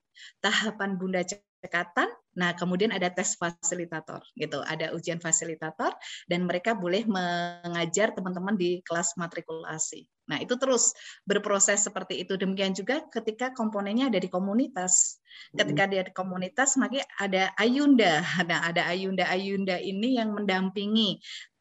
tahapan 0.43 0.99
bunda 0.99 1.23
cekatan. 1.61 2.09
Nah, 2.31 2.55
kemudian 2.55 2.89
ada 2.95 3.11
tes 3.11 3.37
fasilitator, 3.37 4.23
gitu. 4.33 4.63
Ada 4.65 4.95
ujian 4.95 5.21
fasilitator 5.21 5.93
dan 6.25 6.47
mereka 6.47 6.73
boleh 6.73 7.05
mengajar 7.05 8.15
teman-teman 8.17 8.55
di 8.57 8.81
kelas 8.81 9.13
matrikulasi. 9.19 10.07
Nah, 10.31 10.39
itu 10.39 10.55
terus 10.55 10.95
berproses 11.27 11.83
seperti 11.83 12.23
itu. 12.23 12.39
Demikian 12.39 12.71
juga 12.71 13.03
ketika 13.11 13.51
komponennya 13.51 14.07
ada 14.07 14.19
di 14.21 14.31
komunitas. 14.31 15.19
Ketika 15.51 15.91
dia 15.91 16.07
di 16.07 16.13
komunitas, 16.15 16.79
maka 16.79 17.03
ada 17.19 17.51
ayunda. 17.59 18.23
Nah, 18.47 18.63
ada 18.63 18.87
ayunda-ayunda 18.87 19.79
ini 19.83 20.19
yang 20.19 20.31
mendampingi 20.31 21.19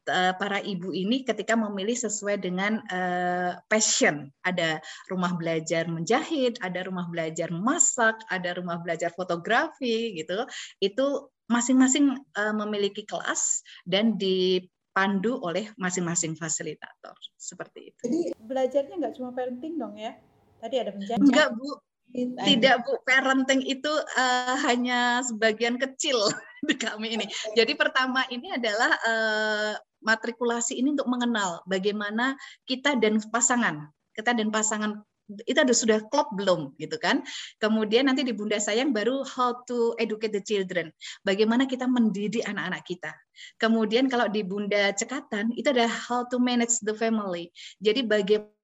para 0.09 0.59
ibu 0.61 0.89
ini 0.91 1.21
ketika 1.21 1.53
memilih 1.53 1.93
sesuai 1.93 2.41
dengan 2.41 2.81
uh, 2.89 3.57
passion. 3.69 4.29
Ada 4.41 4.81
rumah 5.11 5.37
belajar 5.37 5.85
menjahit, 5.85 6.57
ada 6.59 6.85
rumah 6.85 7.05
belajar 7.09 7.53
masak, 7.53 8.17
ada 8.27 8.57
rumah 8.57 8.81
belajar 8.81 9.13
fotografi 9.13 10.17
gitu. 10.17 10.45
Itu 10.81 11.29
masing-masing 11.51 12.15
uh, 12.15 12.55
memiliki 12.55 13.03
kelas 13.03 13.61
dan 13.83 14.15
dipandu 14.15 15.37
oleh 15.43 15.69
masing-masing 15.75 16.39
fasilitator. 16.39 17.15
Seperti 17.35 17.91
itu. 17.91 18.01
Jadi 18.07 18.21
belajarnya 18.39 18.95
nggak 18.97 19.13
cuma 19.19 19.35
parenting 19.35 19.75
dong 19.75 19.99
ya? 19.99 20.15
Tadi 20.61 20.75
ada 20.77 20.91
menjadi. 20.93 21.19
Enggak, 21.19 21.53
Bu. 21.57 21.90
Tidak 22.19 22.75
Bu, 22.83 22.99
parenting 23.07 23.63
itu 23.63 23.91
uh, 23.91 24.55
hanya 24.67 25.23
sebagian 25.23 25.79
kecil 25.79 26.19
di 26.67 26.75
kami 26.75 27.15
ini. 27.15 27.25
Jadi 27.55 27.73
pertama 27.79 28.27
ini 28.27 28.51
adalah 28.51 28.91
uh, 29.07 29.73
matrikulasi 30.03 30.75
ini 30.75 30.93
untuk 30.97 31.07
mengenal 31.07 31.63
bagaimana 31.63 32.35
kita 32.67 32.99
dan 32.99 33.21
pasangan, 33.31 33.87
kita 34.11 34.35
dan 34.35 34.51
pasangan 34.51 35.01
itu 35.47 35.55
ada 35.55 35.71
sudah 35.71 36.03
klop 36.11 36.33
belum 36.35 36.75
gitu 36.75 36.99
kan. 36.99 37.23
Kemudian 37.61 38.11
nanti 38.11 38.27
di 38.27 38.35
Bunda 38.35 38.59
Sayang 38.59 38.91
baru 38.91 39.23
how 39.23 39.63
to 39.63 39.95
educate 39.95 40.35
the 40.35 40.43
children. 40.43 40.91
Bagaimana 41.23 41.63
kita 41.69 41.87
mendidik 41.87 42.43
anak-anak 42.43 42.83
kita. 42.83 43.11
Kemudian 43.55 44.11
kalau 44.11 44.27
di 44.27 44.43
Bunda 44.43 44.91
Cekatan 44.91 45.55
itu 45.55 45.71
ada 45.71 45.87
how 45.87 46.27
to 46.27 46.37
manage 46.37 46.83
the 46.83 46.91
family. 46.91 47.49
Jadi 47.79 48.03
bagaimana 48.03 48.60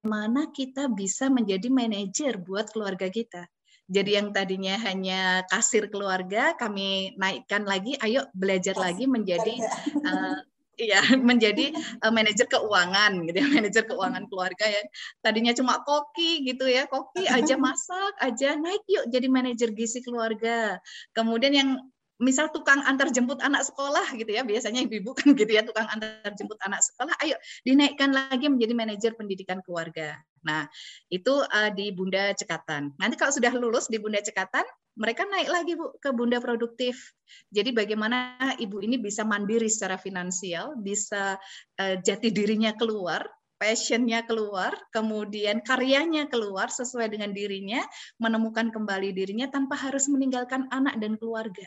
kita 0.54 0.90
bisa 0.92 1.28
menjadi 1.28 1.68
manajer 1.68 2.40
buat 2.42 2.72
keluarga 2.72 3.08
kita. 3.12 3.48
Jadi 3.88 4.20
yang 4.20 4.36
tadinya 4.36 4.76
hanya 4.84 5.48
kasir 5.48 5.88
keluarga, 5.88 6.60
kami 6.60 7.16
naikkan 7.16 7.64
lagi, 7.64 7.96
ayo 8.04 8.28
belajar 8.36 8.76
lagi 8.76 9.08
menjadi 9.08 9.64
uh, 10.04 10.44
Iya, 10.78 11.02
menjadi 11.30 11.74
uh, 12.06 12.14
manajer 12.14 12.46
keuangan 12.46 13.26
gitu 13.26 13.38
ya, 13.42 13.48
manajer 13.58 13.84
keuangan 13.90 14.24
keluarga 14.30 14.66
ya. 14.70 14.82
Tadinya 15.26 15.52
cuma 15.58 15.82
koki 15.82 16.46
gitu 16.46 16.70
ya, 16.70 16.86
koki 16.86 17.26
aja 17.26 17.58
masak 17.66 18.14
aja 18.22 18.54
naik 18.56 18.86
yuk 18.86 19.10
jadi 19.10 19.28
manajer 19.28 19.74
gizi 19.74 20.06
keluarga. 20.06 20.78
Kemudian 21.18 21.54
yang 21.54 21.70
misal 22.18 22.50
tukang 22.50 22.82
antar 22.86 23.14
jemput 23.14 23.38
anak 23.46 23.66
sekolah 23.66 24.14
gitu 24.18 24.30
ya, 24.34 24.42
biasanya 24.42 24.82
ibu-ibu 24.86 25.14
kan 25.14 25.38
gitu 25.38 25.52
ya, 25.52 25.62
tukang 25.62 25.86
antar 25.90 26.34
jemput 26.34 26.58
anak 26.66 26.82
sekolah, 26.82 27.14
ayo 27.22 27.38
dinaikkan 27.62 28.10
lagi 28.14 28.50
menjadi 28.50 28.74
manajer 28.74 29.12
pendidikan 29.14 29.62
keluarga. 29.62 30.18
Nah, 30.46 30.66
itu 31.12 31.34
uh, 31.44 31.70
di 31.74 31.92
Bunda 31.92 32.32
Cekatan. 32.34 32.96
Nanti 32.98 33.16
kalau 33.20 33.34
sudah 33.36 33.52
lulus 33.54 33.92
di 33.92 34.00
Bunda 34.00 34.24
Cekatan, 34.24 34.64
mereka 34.98 35.30
naik 35.30 35.50
lagi 35.52 35.74
Bu 35.78 35.94
ke 36.02 36.10
Bunda 36.10 36.42
Produktif. 36.42 37.14
Jadi 37.54 37.70
bagaimana 37.70 38.38
ibu 38.58 38.82
ini 38.82 38.98
bisa 38.98 39.22
mandiri 39.22 39.70
secara 39.70 40.00
finansial, 40.00 40.74
bisa 40.80 41.38
uh, 41.78 41.96
jati 42.02 42.34
dirinya 42.34 42.74
keluar, 42.74 43.28
passionnya 43.62 44.26
keluar, 44.26 44.74
kemudian 44.90 45.62
karyanya 45.62 46.30
keluar 46.30 46.70
sesuai 46.74 47.14
dengan 47.14 47.34
dirinya, 47.34 47.82
menemukan 48.18 48.74
kembali 48.74 49.14
dirinya 49.14 49.50
tanpa 49.50 49.78
harus 49.78 50.10
meninggalkan 50.10 50.66
anak 50.74 50.98
dan 50.98 51.18
keluarga. 51.18 51.66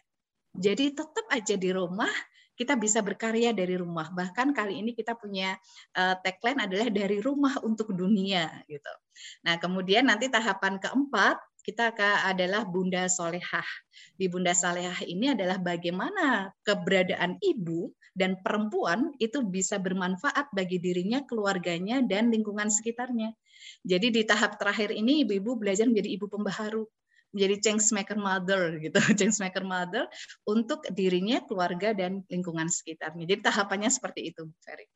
Jadi 0.54 0.92
tetap 0.92 1.26
aja 1.30 1.54
di 1.54 1.70
rumah, 1.70 2.10
kita 2.60 2.76
bisa 2.76 3.00
berkarya 3.00 3.56
dari 3.56 3.80
rumah. 3.80 4.12
Bahkan 4.12 4.52
kali 4.52 4.84
ini 4.84 4.92
kita 4.92 5.16
punya 5.16 5.56
uh, 5.96 6.14
tagline 6.20 6.60
adalah 6.60 6.92
dari 6.92 7.16
rumah 7.16 7.56
untuk 7.64 7.96
dunia 7.96 8.52
gitu. 8.68 8.92
Nah, 9.48 9.56
kemudian 9.56 10.12
nanti 10.12 10.28
tahapan 10.28 10.76
keempat 10.76 11.40
kita 11.60 11.92
adalah 12.24 12.64
Bunda 12.64 13.08
Solehah. 13.08 13.64
Di 14.16 14.28
Bunda 14.28 14.56
Solehah 14.56 15.04
ini 15.04 15.32
adalah 15.32 15.60
bagaimana 15.60 16.52
keberadaan 16.64 17.36
ibu 17.40 17.92
dan 18.16 18.40
perempuan 18.40 19.12
itu 19.20 19.44
bisa 19.44 19.76
bermanfaat 19.76 20.52
bagi 20.52 20.80
dirinya, 20.80 21.24
keluarganya, 21.24 22.00
dan 22.04 22.32
lingkungan 22.32 22.68
sekitarnya. 22.72 23.32
Jadi 23.84 24.08
di 24.08 24.22
tahap 24.24 24.56
terakhir 24.56 24.92
ini 24.92 25.24
ibu-ibu 25.24 25.60
belajar 25.60 25.84
menjadi 25.84 26.16
ibu 26.16 26.26
pembaharu, 26.32 26.88
menjadi 27.30 27.56
change 27.62 27.94
maker 27.94 28.18
mother 28.18 28.78
gitu, 28.82 28.98
change 29.18 29.38
maker 29.38 29.62
mother 29.62 30.04
untuk 30.46 30.82
dirinya, 30.90 31.42
keluarga, 31.46 31.94
dan 31.94 32.26
lingkungan 32.26 32.66
sekitarnya. 32.66 33.24
Jadi 33.26 33.40
tahapannya 33.46 33.90
seperti 33.90 34.34
itu, 34.34 34.50
Ferry. 34.62 34.86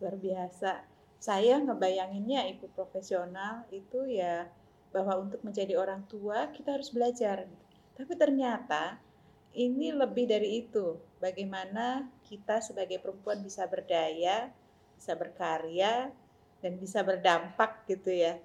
Luar 0.00 0.16
biasa. 0.20 0.84
Saya 1.16 1.56
ngebayanginnya 1.56 2.44
ibu 2.52 2.68
profesional 2.76 3.64
itu 3.72 4.04
ya 4.04 4.44
bahwa 4.92 5.24
untuk 5.24 5.40
menjadi 5.40 5.80
orang 5.80 6.04
tua 6.04 6.52
kita 6.52 6.76
harus 6.76 6.92
belajar. 6.92 7.48
Tapi 7.96 8.12
ternyata 8.12 9.00
ini 9.56 9.88
lebih 9.94 10.28
dari 10.28 10.60
itu. 10.60 11.00
Bagaimana 11.16 12.04
kita 12.28 12.60
sebagai 12.60 13.00
perempuan 13.00 13.40
bisa 13.40 13.64
berdaya, 13.64 14.52
bisa 14.92 15.16
berkarya, 15.16 16.12
dan 16.60 16.76
bisa 16.76 17.00
berdampak 17.00 17.88
gitu 17.88 18.12
ya. 18.12 18.36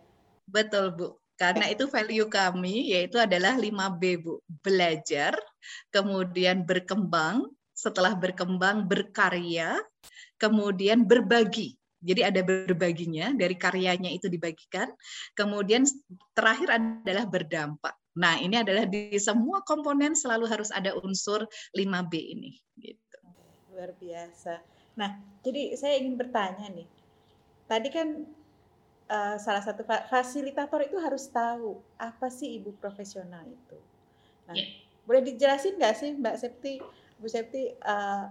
Betul 0.48 0.96
Bu. 0.96 1.19
Karena 1.40 1.72
itu 1.72 1.88
value 1.88 2.28
kami 2.28 2.92
yaitu 2.92 3.16
adalah 3.16 3.56
5B 3.56 4.04
Bu. 4.20 4.44
Belajar, 4.60 5.40
kemudian 5.88 6.68
berkembang, 6.68 7.48
setelah 7.72 8.12
berkembang 8.12 8.84
berkarya, 8.84 9.80
kemudian 10.36 11.08
berbagi. 11.08 11.80
Jadi 12.00 12.22
ada 12.24 12.44
berbaginya 12.44 13.32
dari 13.36 13.56
karyanya 13.56 14.12
itu 14.12 14.28
dibagikan. 14.28 14.92
Kemudian 15.32 15.88
terakhir 16.36 16.76
adalah 16.76 17.24
berdampak. 17.28 17.96
Nah, 18.20 18.36
ini 18.40 18.60
adalah 18.60 18.84
di 18.84 19.16
semua 19.16 19.64
komponen 19.64 20.16
selalu 20.16 20.48
harus 20.48 20.76
ada 20.76 20.92
unsur 21.00 21.48
5B 21.72 22.14
ini 22.20 22.60
gitu. 22.80 23.20
Luar 23.72 23.96
biasa. 23.96 24.60
Nah, 25.00 25.16
jadi 25.40 25.76
saya 25.80 26.04
ingin 26.04 26.20
bertanya 26.20 26.68
nih. 26.68 26.88
Tadi 27.68 27.88
kan 27.88 28.28
uh, 29.10 29.36
salah 29.42 29.66
satu 29.66 29.84
fasilitator 29.84 30.86
itu 30.86 30.96
harus 31.02 31.28
tahu 31.28 31.82
apa 31.98 32.30
sih 32.32 32.62
ibu 32.62 32.72
profesional 32.78 33.44
itu. 33.50 33.78
Nah, 34.46 34.56
yeah. 34.56 34.70
boleh 35.04 35.26
dijelasin 35.26 35.76
nggak 35.76 35.96
sih 35.98 36.10
Mbak 36.16 36.36
Septi, 36.38 36.80
Bu 37.18 37.28
Septi, 37.28 37.74
uh, 37.84 38.26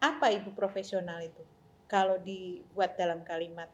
apa 0.00 0.26
ibu 0.32 0.54
profesional 0.56 1.20
itu? 1.20 1.42
kalau 1.86 2.18
dibuat 2.20 2.98
dalam 2.98 3.22
kalimat? 3.22 3.70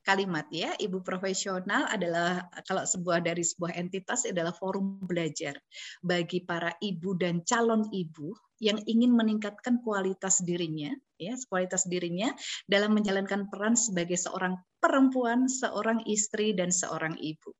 Kalimat 0.00 0.48
ya, 0.48 0.72
ibu 0.80 1.04
profesional 1.04 1.84
adalah 1.92 2.48
kalau 2.64 2.88
sebuah 2.88 3.20
dari 3.20 3.44
sebuah 3.44 3.76
entitas 3.76 4.24
adalah 4.24 4.56
forum 4.56 4.96
belajar 5.04 5.60
bagi 6.00 6.40
para 6.40 6.72
ibu 6.80 7.12
dan 7.20 7.44
calon 7.44 7.84
ibu 7.92 8.32
yang 8.64 8.80
ingin 8.88 9.12
meningkatkan 9.12 9.84
kualitas 9.84 10.40
dirinya, 10.40 10.88
ya 11.20 11.36
kualitas 11.52 11.84
dirinya 11.84 12.32
dalam 12.64 12.96
menjalankan 12.96 13.52
peran 13.52 13.76
sebagai 13.76 14.16
seorang 14.16 14.56
perempuan, 14.80 15.48
seorang 15.52 16.00
istri 16.08 16.56
dan 16.56 16.72
seorang 16.72 17.20
ibu. 17.20 17.52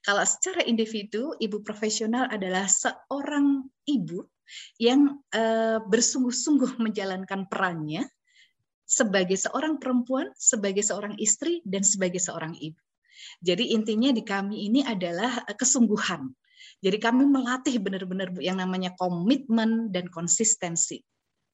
Kalau 0.00 0.24
secara 0.24 0.64
individu, 0.64 1.36
ibu 1.36 1.60
profesional 1.60 2.32
adalah 2.32 2.64
seorang 2.64 3.60
ibu 3.84 4.24
yang 4.80 5.20
uh, 5.36 5.80
bersungguh-sungguh 5.84 6.80
menjalankan 6.80 7.48
perannya 7.48 8.08
sebagai 8.84 9.36
seorang 9.36 9.80
perempuan, 9.80 10.30
sebagai 10.36 10.84
seorang 10.84 11.16
istri, 11.16 11.64
dan 11.64 11.82
sebagai 11.82 12.20
seorang 12.20 12.54
ibu. 12.56 12.80
Jadi 13.40 13.72
intinya 13.72 14.12
di 14.12 14.22
kami 14.22 14.68
ini 14.68 14.84
adalah 14.84 15.44
eh, 15.48 15.56
kesungguhan. 15.56 16.28
Jadi 16.84 16.96
kami 17.00 17.24
melatih 17.24 17.80
benar-benar 17.80 18.36
yang 18.40 18.60
namanya 18.60 18.92
komitmen 18.96 19.88
dan 19.88 20.12
konsistensi. 20.12 21.00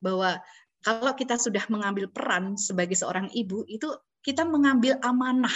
Bahwa 0.02 0.38
kalau 0.82 1.12
kita 1.14 1.38
sudah 1.38 1.62
mengambil 1.70 2.10
peran 2.10 2.58
sebagai 2.58 2.96
seorang 2.98 3.30
ibu, 3.30 3.62
itu 3.70 3.86
kita 4.20 4.42
mengambil 4.42 4.98
amanah 5.00 5.54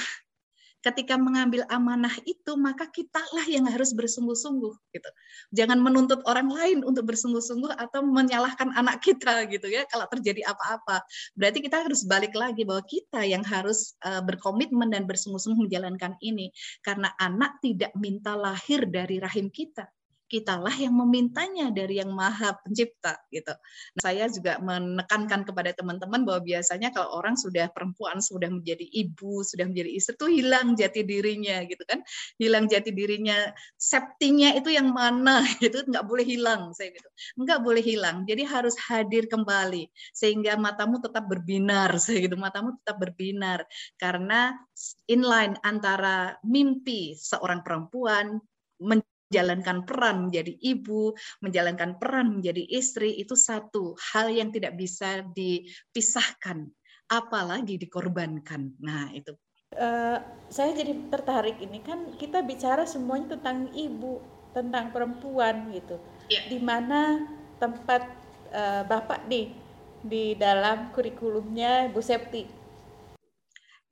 ketika 0.85 1.17
mengambil 1.17 1.65
amanah 1.73 2.13
itu 2.29 2.53
maka 2.61 2.85
kitalah 2.93 3.49
yang 3.49 3.65
harus 3.65 3.97
bersungguh-sungguh 3.97 4.75
gitu. 4.93 5.11
Jangan 5.57 5.81
menuntut 5.81 6.21
orang 6.29 6.53
lain 6.53 6.85
untuk 6.85 7.09
bersungguh-sungguh 7.09 7.73
atau 7.73 8.05
menyalahkan 8.05 8.77
anak 8.77 9.01
kita 9.01 9.49
gitu 9.49 9.73
ya 9.73 9.89
kalau 9.89 10.05
terjadi 10.13 10.45
apa-apa. 10.53 11.01
Berarti 11.33 11.65
kita 11.65 11.89
harus 11.89 12.05
balik 12.05 12.37
lagi 12.37 12.69
bahwa 12.69 12.85
kita 12.85 13.25
yang 13.25 13.43
harus 13.43 13.97
uh, 14.05 14.21
berkomitmen 14.21 14.93
dan 14.93 15.09
bersungguh-sungguh 15.09 15.65
menjalankan 15.65 16.21
ini 16.21 16.53
karena 16.85 17.09
anak 17.17 17.59
tidak 17.65 17.97
minta 17.97 18.37
lahir 18.37 18.85
dari 18.85 19.17
rahim 19.17 19.49
kita 19.49 19.89
kitalah 20.35 20.75
yang 20.75 20.91
memintanya 20.99 21.71
dari 21.71 22.03
yang 22.03 22.11
maha 22.11 22.59
pencipta 22.67 23.15
gitu. 23.31 23.55
Nah, 23.95 24.03
saya 24.03 24.27
juga 24.27 24.59
menekankan 24.59 25.47
kepada 25.47 25.71
teman-teman 25.79 26.27
bahwa 26.27 26.43
biasanya 26.43 26.91
kalau 26.91 27.15
orang 27.15 27.39
sudah 27.39 27.71
perempuan 27.71 28.19
sudah 28.19 28.51
menjadi 28.51 28.83
ibu, 28.83 29.47
sudah 29.47 29.71
menjadi 29.71 29.95
istri 29.95 30.19
itu 30.19 30.27
hilang 30.27 30.75
jati 30.75 31.07
dirinya 31.07 31.63
gitu 31.63 31.87
kan. 31.87 32.03
Hilang 32.43 32.67
jati 32.67 32.91
dirinya, 32.91 33.55
septinya 33.79 34.51
itu 34.59 34.75
yang 34.75 34.91
mana 34.91 35.47
itu 35.63 35.87
nggak 35.87 36.03
boleh 36.03 36.27
hilang 36.27 36.75
saya 36.75 36.91
gitu. 36.91 37.09
Nggak 37.39 37.61
boleh 37.63 37.83
hilang. 37.87 38.27
Jadi 38.27 38.43
harus 38.43 38.75
hadir 38.91 39.31
kembali 39.31 39.87
sehingga 40.11 40.59
matamu 40.59 40.99
tetap 40.99 41.31
berbinar 41.31 41.95
saya 42.03 42.27
gitu. 42.27 42.35
Matamu 42.35 42.75
tetap 42.83 42.99
berbinar 42.99 43.63
karena 44.03 44.59
inline 45.07 45.55
antara 45.63 46.35
mimpi 46.43 47.15
seorang 47.15 47.63
perempuan 47.63 48.43
menjalankan 49.35 49.83
peran 49.83 50.31
menjadi 50.31 50.55
ibu, 50.63 51.11
menjalankan 51.43 51.99
peran 51.99 52.39
menjadi 52.39 52.63
istri 52.71 53.19
itu 53.19 53.35
satu 53.35 53.99
hal 54.15 54.31
yang 54.31 54.55
tidak 54.55 54.79
bisa 54.79 55.27
dipisahkan, 55.35 56.71
apalagi 57.11 57.75
dikorbankan. 57.75 58.79
Nah, 58.79 59.11
itu. 59.11 59.35
Uh, 59.75 60.23
saya 60.47 60.71
jadi 60.71 60.95
tertarik 61.11 61.59
ini 61.59 61.83
kan 61.83 62.15
kita 62.15 62.47
bicara 62.47 62.87
semuanya 62.87 63.35
tentang 63.35 63.75
ibu, 63.75 64.23
tentang 64.55 64.95
perempuan 64.95 65.75
gitu. 65.75 65.99
Yeah. 66.31 66.47
Di 66.47 66.63
mana 66.63 67.27
tempat 67.59 68.07
uh, 68.55 68.87
Bapak 68.87 69.27
nih 69.27 69.51
di 69.99 70.39
dalam 70.39 70.95
kurikulumnya 70.95 71.91
Bu 71.91 71.99
Septi? 71.99 72.47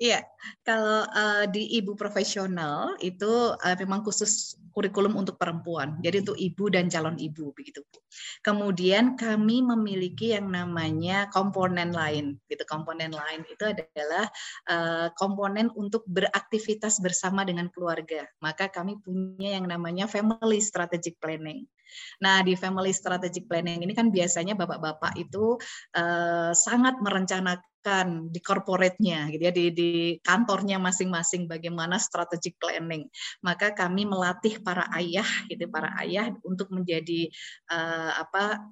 Iya, 0.02 0.26
kalau 0.66 1.06
uh, 1.06 1.46
di 1.46 1.78
ibu 1.78 1.94
profesional 1.94 2.98
itu 2.98 3.54
uh, 3.54 3.76
memang 3.78 4.02
khusus 4.02 4.58
kurikulum 4.74 5.14
untuk 5.14 5.38
perempuan. 5.38 6.02
Jadi 6.02 6.26
untuk 6.26 6.34
ibu 6.42 6.66
dan 6.74 6.90
calon 6.90 7.14
ibu 7.22 7.54
begitu. 7.54 7.86
Kemudian 8.42 9.14
kami 9.14 9.62
memiliki 9.62 10.34
yang 10.34 10.50
namanya 10.50 11.30
komponen 11.30 11.94
lain. 11.94 12.34
Gitu. 12.50 12.66
Komponen 12.66 13.14
lain 13.14 13.46
itu 13.46 13.62
adalah 13.62 14.26
uh, 14.66 15.06
komponen 15.14 15.70
untuk 15.78 16.02
beraktivitas 16.10 16.98
bersama 16.98 17.46
dengan 17.46 17.70
keluarga. 17.70 18.26
Maka 18.42 18.74
kami 18.74 18.98
punya 18.98 19.54
yang 19.54 19.70
namanya 19.70 20.10
family 20.10 20.58
strategic 20.58 21.14
planning. 21.22 21.62
Nah, 22.20 22.40
di 22.44 22.55
family 22.55 22.92
strategic 22.94 23.48
planning 23.50 23.83
ini 23.85 23.92
kan 23.92 24.09
biasanya 24.09 24.55
bapak-bapak 24.55 25.16
itu 25.18 25.59
uh, 25.96 26.52
sangat 26.55 26.98
merencanakan 27.00 27.64
kan 27.83 28.31
di 28.31 28.38
corporate-nya 28.38 29.26
gitu 29.35 29.42
ya 29.42 29.52
di 29.52 29.74
di 29.74 29.90
kantornya 30.22 30.78
masing-masing 30.78 31.50
bagaimana 31.50 31.98
strategic 31.98 32.57
planning. 32.62 33.11
Maka 33.42 33.74
kami 33.74 34.07
melatih 34.07 34.62
para 34.62 34.87
ayah 34.94 35.26
gitu 35.50 35.66
para 35.66 35.90
ayah 36.00 36.31
untuk 36.46 36.70
menjadi 36.70 37.26
uh, 37.68 38.22
apa 38.22 38.62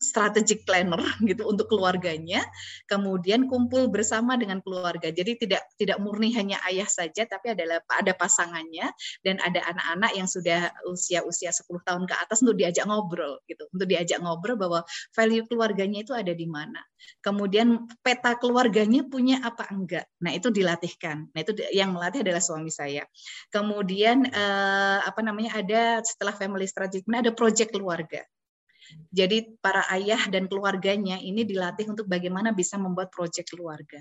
strategic 0.00 0.64
planner 0.64 0.98
gitu 1.28 1.44
untuk 1.44 1.68
keluarganya, 1.68 2.40
kemudian 2.88 3.46
kumpul 3.46 3.92
bersama 3.92 4.34
dengan 4.40 4.64
keluarga. 4.64 5.12
Jadi 5.12 5.46
tidak 5.46 5.62
tidak 5.76 6.00
murni 6.00 6.32
hanya 6.34 6.56
ayah 6.66 6.88
saja, 6.88 7.28
tapi 7.28 7.52
adalah 7.52 7.84
ada 7.92 8.16
pasangannya 8.16 8.88
dan 9.20 9.36
ada 9.44 9.60
anak-anak 9.68 10.12
yang 10.16 10.26
sudah 10.26 10.72
usia-usia 10.88 11.52
10 11.52 11.68
tahun 11.84 12.08
ke 12.08 12.14
atas 12.16 12.40
untuk 12.40 12.56
diajak 12.56 12.88
ngobrol 12.88 13.38
gitu, 13.44 13.68
untuk 13.70 13.86
diajak 13.86 14.18
ngobrol 14.24 14.56
bahwa 14.56 14.80
value 15.12 15.44
keluarganya 15.44 16.00
itu 16.00 16.16
ada 16.16 16.32
di 16.32 16.48
mana. 16.48 16.80
Kemudian 17.20 17.88
peta 18.00 18.36
keluarganya 18.40 19.04
punya 19.04 19.40
apa 19.44 19.68
enggak. 19.72 20.08
Nah, 20.20 20.32
itu 20.32 20.48
dilatihkan. 20.52 21.32
Nah, 21.32 21.40
itu 21.40 21.52
yang 21.72 21.92
melatih 21.92 22.24
adalah 22.24 22.40
suami 22.40 22.72
saya. 22.72 23.04
Kemudian 23.52 24.28
eh, 24.28 24.98
apa 25.04 25.20
namanya 25.20 25.60
ada 25.60 25.82
setelah 26.04 26.32
family 26.32 26.64
strategic 26.64 27.04
ada 27.08 27.32
project 27.36 27.76
keluarga. 27.76 28.24
Jadi 29.10 29.58
para 29.58 29.84
ayah 29.94 30.26
dan 30.30 30.46
keluarganya 30.46 31.18
ini 31.18 31.42
dilatih 31.42 31.90
untuk 31.90 32.06
bagaimana 32.06 32.54
bisa 32.54 32.78
membuat 32.78 33.10
proyek 33.10 33.50
keluarga 33.50 34.00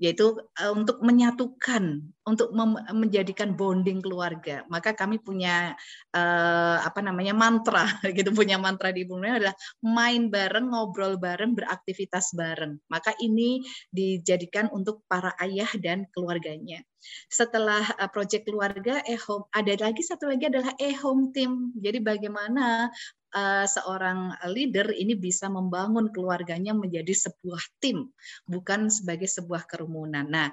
yaitu 0.00 0.32
uh, 0.32 0.72
untuk 0.72 0.96
menyatukan, 1.04 2.00
untuk 2.24 2.56
menjadikan 2.88 3.52
bonding 3.52 4.00
keluarga. 4.00 4.64
Maka 4.72 4.96
kami 4.96 5.20
punya 5.20 5.76
uh, 6.16 6.80
apa 6.80 7.04
namanya 7.04 7.36
mantra, 7.36 7.84
gitu 8.16 8.32
punya 8.32 8.56
mantra 8.56 8.96
di 8.96 9.04
Ibu 9.04 9.20
adalah 9.20 9.52
main 9.84 10.32
bareng, 10.32 10.72
ngobrol 10.72 11.20
bareng, 11.20 11.52
beraktivitas 11.52 12.32
bareng. 12.32 12.80
Maka 12.88 13.12
ini 13.20 13.60
dijadikan 13.92 14.72
untuk 14.72 15.04
para 15.04 15.36
ayah 15.36 15.68
dan 15.76 16.08
keluarganya. 16.16 16.80
Setelah 17.28 17.84
uh, 18.00 18.08
proyek 18.08 18.48
keluarga, 18.48 19.04
e-home 19.04 19.52
ada 19.52 19.76
lagi 19.84 20.00
satu 20.00 20.32
lagi 20.32 20.48
adalah 20.48 20.72
e-home 20.80 21.28
team. 21.36 21.76
Jadi 21.76 22.00
bagaimana 22.00 22.88
uh, 23.34 23.66
seorang 23.66 24.34
leader 24.50 24.90
ini 24.94 25.14
bisa 25.18 25.46
membangun 25.46 26.10
keluarganya 26.10 26.74
menjadi 26.74 27.10
sebuah 27.10 27.62
tim, 27.82 28.10
bukan 28.46 28.90
sebagai 28.90 29.26
sebuah 29.30 29.66
kerumunan. 29.66 30.26
Nah, 30.26 30.48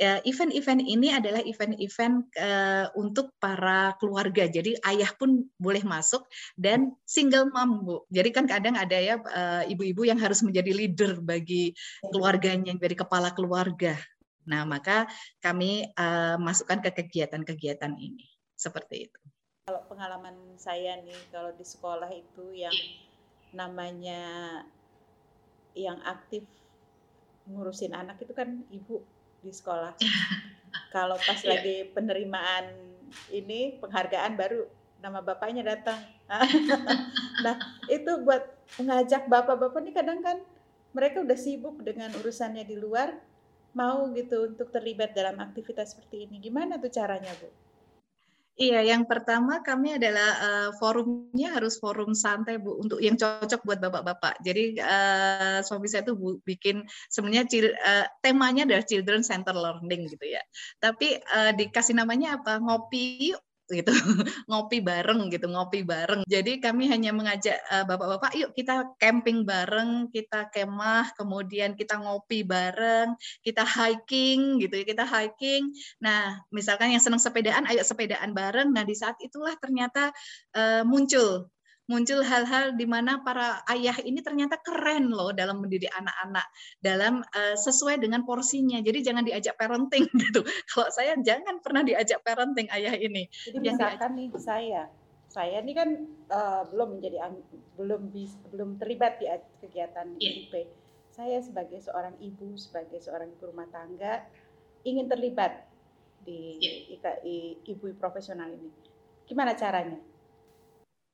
eh, 0.00 0.18
event-event 0.26 0.82
ini 0.82 1.14
adalah 1.14 1.40
event-event 1.44 2.32
uh, 2.36 2.86
untuk 2.98 3.36
para 3.38 3.94
keluarga. 4.02 4.48
Jadi 4.50 4.76
ayah 4.88 5.10
pun 5.14 5.46
boleh 5.56 5.84
masuk 5.86 6.26
dan 6.58 6.92
single 7.06 7.48
mom, 7.52 7.86
Bu. 7.86 7.96
Jadi 8.10 8.30
kan 8.34 8.44
kadang 8.48 8.74
ada 8.74 8.98
ya 8.98 9.16
ibu-ibu 9.68 10.08
yang 10.08 10.18
harus 10.18 10.42
menjadi 10.42 10.72
leader 10.74 11.22
bagi 11.22 11.72
keluarganya, 12.10 12.74
jadi 12.76 12.96
kepala 12.98 13.30
keluarga. 13.32 13.94
Nah, 14.42 14.66
maka 14.66 15.06
kami 15.38 15.86
uh, 15.94 16.34
masukkan 16.38 16.82
ke 16.82 16.90
kegiatan-kegiatan 16.90 17.94
ini. 17.94 18.26
Seperti 18.58 19.10
itu. 19.10 19.20
Kalau 19.62 19.78
pengalaman 19.86 20.34
saya 20.58 20.98
nih, 21.06 21.14
kalau 21.30 21.54
di 21.54 21.62
sekolah 21.62 22.10
itu 22.10 22.50
yang 22.50 22.74
namanya 23.54 24.18
yang 25.70 26.02
aktif 26.02 26.42
ngurusin 27.46 27.94
anak 27.94 28.18
itu 28.18 28.34
kan 28.34 28.66
ibu 28.74 28.98
di 29.38 29.54
sekolah. 29.54 29.94
Kalau 30.94 31.14
pas 31.14 31.38
yeah. 31.46 31.54
lagi 31.54 31.86
penerimaan 31.94 32.74
ini 33.30 33.78
penghargaan 33.78 34.34
baru 34.34 34.66
nama 34.98 35.22
bapaknya 35.22 35.62
datang. 35.62 36.10
nah 37.46 37.54
itu 37.86 38.18
buat 38.18 38.42
mengajak 38.82 39.30
bapak-bapak 39.30 39.78
ini 39.78 39.94
kadang 39.94 40.26
kan 40.26 40.42
mereka 40.90 41.22
udah 41.22 41.38
sibuk 41.38 41.78
dengan 41.86 42.10
urusannya 42.18 42.66
di 42.66 42.74
luar, 42.74 43.14
mau 43.78 44.10
gitu 44.10 44.42
untuk 44.42 44.74
terlibat 44.74 45.14
dalam 45.14 45.38
aktivitas 45.38 45.94
seperti 45.94 46.26
ini. 46.26 46.42
Gimana 46.42 46.82
tuh 46.82 46.90
caranya 46.90 47.30
bu? 47.38 47.61
Iya, 48.52 48.84
yang 48.84 49.08
pertama 49.08 49.64
kami 49.64 49.96
adalah 49.96 50.30
uh, 50.36 50.70
forumnya 50.76 51.56
harus 51.56 51.80
forum 51.80 52.12
santai 52.12 52.60
Bu 52.60 52.84
untuk 52.84 53.00
yang 53.00 53.16
cocok 53.16 53.64
buat 53.64 53.80
bapak-bapak. 53.80 54.44
Jadi 54.44 54.76
uh, 54.76 55.64
suami 55.64 55.88
saya 55.88 56.04
tuh 56.04 56.20
bikin 56.44 56.84
sebenarnya 57.08 57.48
uh, 57.72 58.04
temanya 58.20 58.68
adalah 58.68 58.84
children 58.84 59.24
center 59.24 59.56
learning 59.56 60.04
gitu 60.12 60.36
ya. 60.36 60.44
Tapi 60.84 61.16
uh, 61.32 61.56
dikasih 61.56 61.96
namanya 61.96 62.36
apa? 62.36 62.60
Ngopi 62.60 63.32
gitu. 63.72 63.92
Ngopi 64.50 64.84
bareng 64.84 65.32
gitu 65.32 65.48
ngopi 65.48 65.82
bareng. 65.82 66.22
Jadi 66.28 66.60
kami 66.60 66.86
hanya 66.92 67.10
mengajak 67.10 67.56
uh, 67.72 67.84
bapak-bapak 67.88 68.36
yuk 68.36 68.50
kita 68.52 68.92
camping 69.00 69.48
bareng 69.48 70.12
kita 70.12 70.52
kemah 70.52 71.10
kemudian 71.16 71.72
kita 71.72 71.96
ngopi 71.96 72.44
bareng 72.44 73.16
kita 73.40 73.64
hiking 73.64 74.60
gitu 74.60 74.74
ya 74.80 74.84
kita 74.84 75.04
hiking. 75.08 75.72
Nah 76.04 76.38
misalkan 76.52 76.92
yang 76.92 77.02
senang 77.02 77.22
sepedaan 77.22 77.64
ayo 77.72 77.80
sepedaan 77.82 78.36
bareng. 78.36 78.70
Nah 78.70 78.84
di 78.84 78.92
saat 78.92 79.16
itulah 79.24 79.56
ternyata 79.56 80.12
uh, 80.54 80.84
muncul 80.84 81.48
muncul 81.92 82.24
hal-hal 82.24 82.72
di 82.72 82.88
mana 82.88 83.20
para 83.20 83.60
ayah 83.68 84.00
ini 84.00 84.24
ternyata 84.24 84.56
keren 84.64 85.12
loh 85.12 85.36
dalam 85.36 85.60
mendidik 85.60 85.92
anak-anak 85.92 86.48
dalam 86.80 87.20
uh, 87.20 87.56
sesuai 87.60 88.00
dengan 88.00 88.24
porsinya. 88.24 88.80
Jadi 88.80 89.04
jangan 89.04 89.20
diajak 89.28 89.60
parenting 89.60 90.08
gitu. 90.24 90.40
Kalau 90.72 90.88
saya 90.88 91.12
jangan 91.20 91.60
pernah 91.60 91.84
diajak 91.84 92.24
parenting 92.24 92.72
ayah 92.72 92.96
ini. 92.96 93.28
Jadi 93.28 93.60
misalkan 93.60 94.16
nih 94.16 94.28
saya, 94.40 94.88
saya 95.28 95.60
ini 95.60 95.76
kan 95.76 95.88
uh, 96.32 96.64
belum 96.72 96.96
menjadi 96.96 97.28
belum 97.76 98.08
bis, 98.08 98.32
belum 98.48 98.80
terlibat 98.80 99.20
di 99.20 99.28
kegiatan 99.60 100.16
yeah. 100.16 100.48
IP. 100.48 100.54
Saya 101.12 101.44
sebagai 101.44 101.76
seorang 101.84 102.16
ibu, 102.24 102.56
sebagai 102.56 102.96
seorang 103.04 103.28
ibu 103.28 103.52
rumah 103.52 103.68
tangga 103.68 104.24
ingin 104.88 105.12
terlibat 105.12 105.68
di 106.24 106.56
yeah. 106.56 106.96
IKI 106.96 107.68
ibu 107.68 107.92
profesional 108.00 108.48
ini. 108.48 108.72
Gimana 109.28 109.52
caranya? 109.52 110.11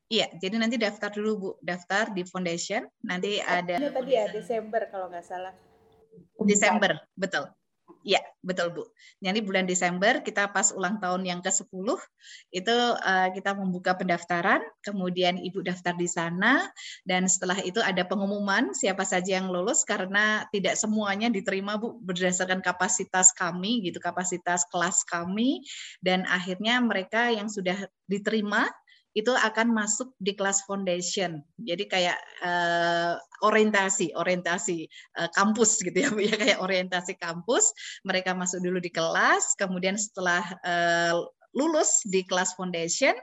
Iya, 0.09 0.33
jadi 0.41 0.57
nanti 0.57 0.81
daftar 0.81 1.13
dulu 1.13 1.33
Bu, 1.37 1.51
daftar 1.61 2.09
di 2.17 2.25
foundation. 2.25 2.89
Nanti 3.05 3.45
ada. 3.45 3.77
Ini 3.77 3.93
tadi 3.93 4.17
ya 4.17 4.25
Desember 4.33 4.89
kalau 4.89 5.13
nggak 5.13 5.25
salah. 5.25 5.53
Desember, 6.49 6.97
betul. 7.13 7.45
Iya, 8.09 8.25
betul 8.41 8.73
Bu. 8.73 8.89
Jadi 9.21 9.45
bulan 9.45 9.69
Desember 9.69 10.25
kita 10.25 10.49
pas 10.49 10.73
ulang 10.73 10.97
tahun 10.97 11.29
yang 11.29 11.41
ke-10 11.45 11.99
itu 12.57 12.77
uh, 12.97 13.29
kita 13.37 13.53
membuka 13.53 14.01
pendaftaran, 14.01 14.65
kemudian 14.81 15.37
Ibu 15.37 15.61
daftar 15.61 15.93
di 15.93 16.09
sana 16.09 16.65
dan 17.05 17.29
setelah 17.29 17.61
itu 17.61 17.85
ada 17.85 18.09
pengumuman 18.09 18.73
siapa 18.73 19.05
saja 19.05 19.37
yang 19.37 19.53
lulus 19.53 19.85
karena 19.85 20.49
tidak 20.57 20.81
semuanya 20.81 21.29
diterima 21.29 21.77
Bu 21.77 22.01
berdasarkan 22.01 22.65
kapasitas 22.65 23.37
kami 23.37 23.85
gitu, 23.85 24.01
kapasitas 24.01 24.65
kelas 24.73 25.05
kami 25.05 25.67
dan 26.01 26.25
akhirnya 26.25 26.81
mereka 26.81 27.29
yang 27.29 27.53
sudah 27.53 27.77
diterima 28.09 28.73
itu 29.17 29.33
akan 29.33 29.73
masuk 29.73 30.13
di 30.21 30.37
kelas 30.37 30.65
foundation. 30.69 31.41
Jadi 31.59 31.85
kayak 31.89 32.19
uh, 32.45 33.17
orientasi, 33.43 34.13
orientasi 34.15 34.87
uh, 35.19 35.31
kampus 35.33 35.81
gitu 35.81 35.97
ya, 35.97 36.11
ya 36.13 36.37
kayak 36.37 36.59
orientasi 36.61 37.17
kampus. 37.17 37.73
Mereka 38.05 38.37
masuk 38.37 38.61
dulu 38.61 38.79
di 38.79 38.93
kelas, 38.93 39.57
kemudian 39.57 39.97
setelah 39.97 40.45
uh, 40.63 41.25
lulus 41.59 42.07
di 42.07 42.23
kelas 42.23 42.55
foundation, 42.55 43.19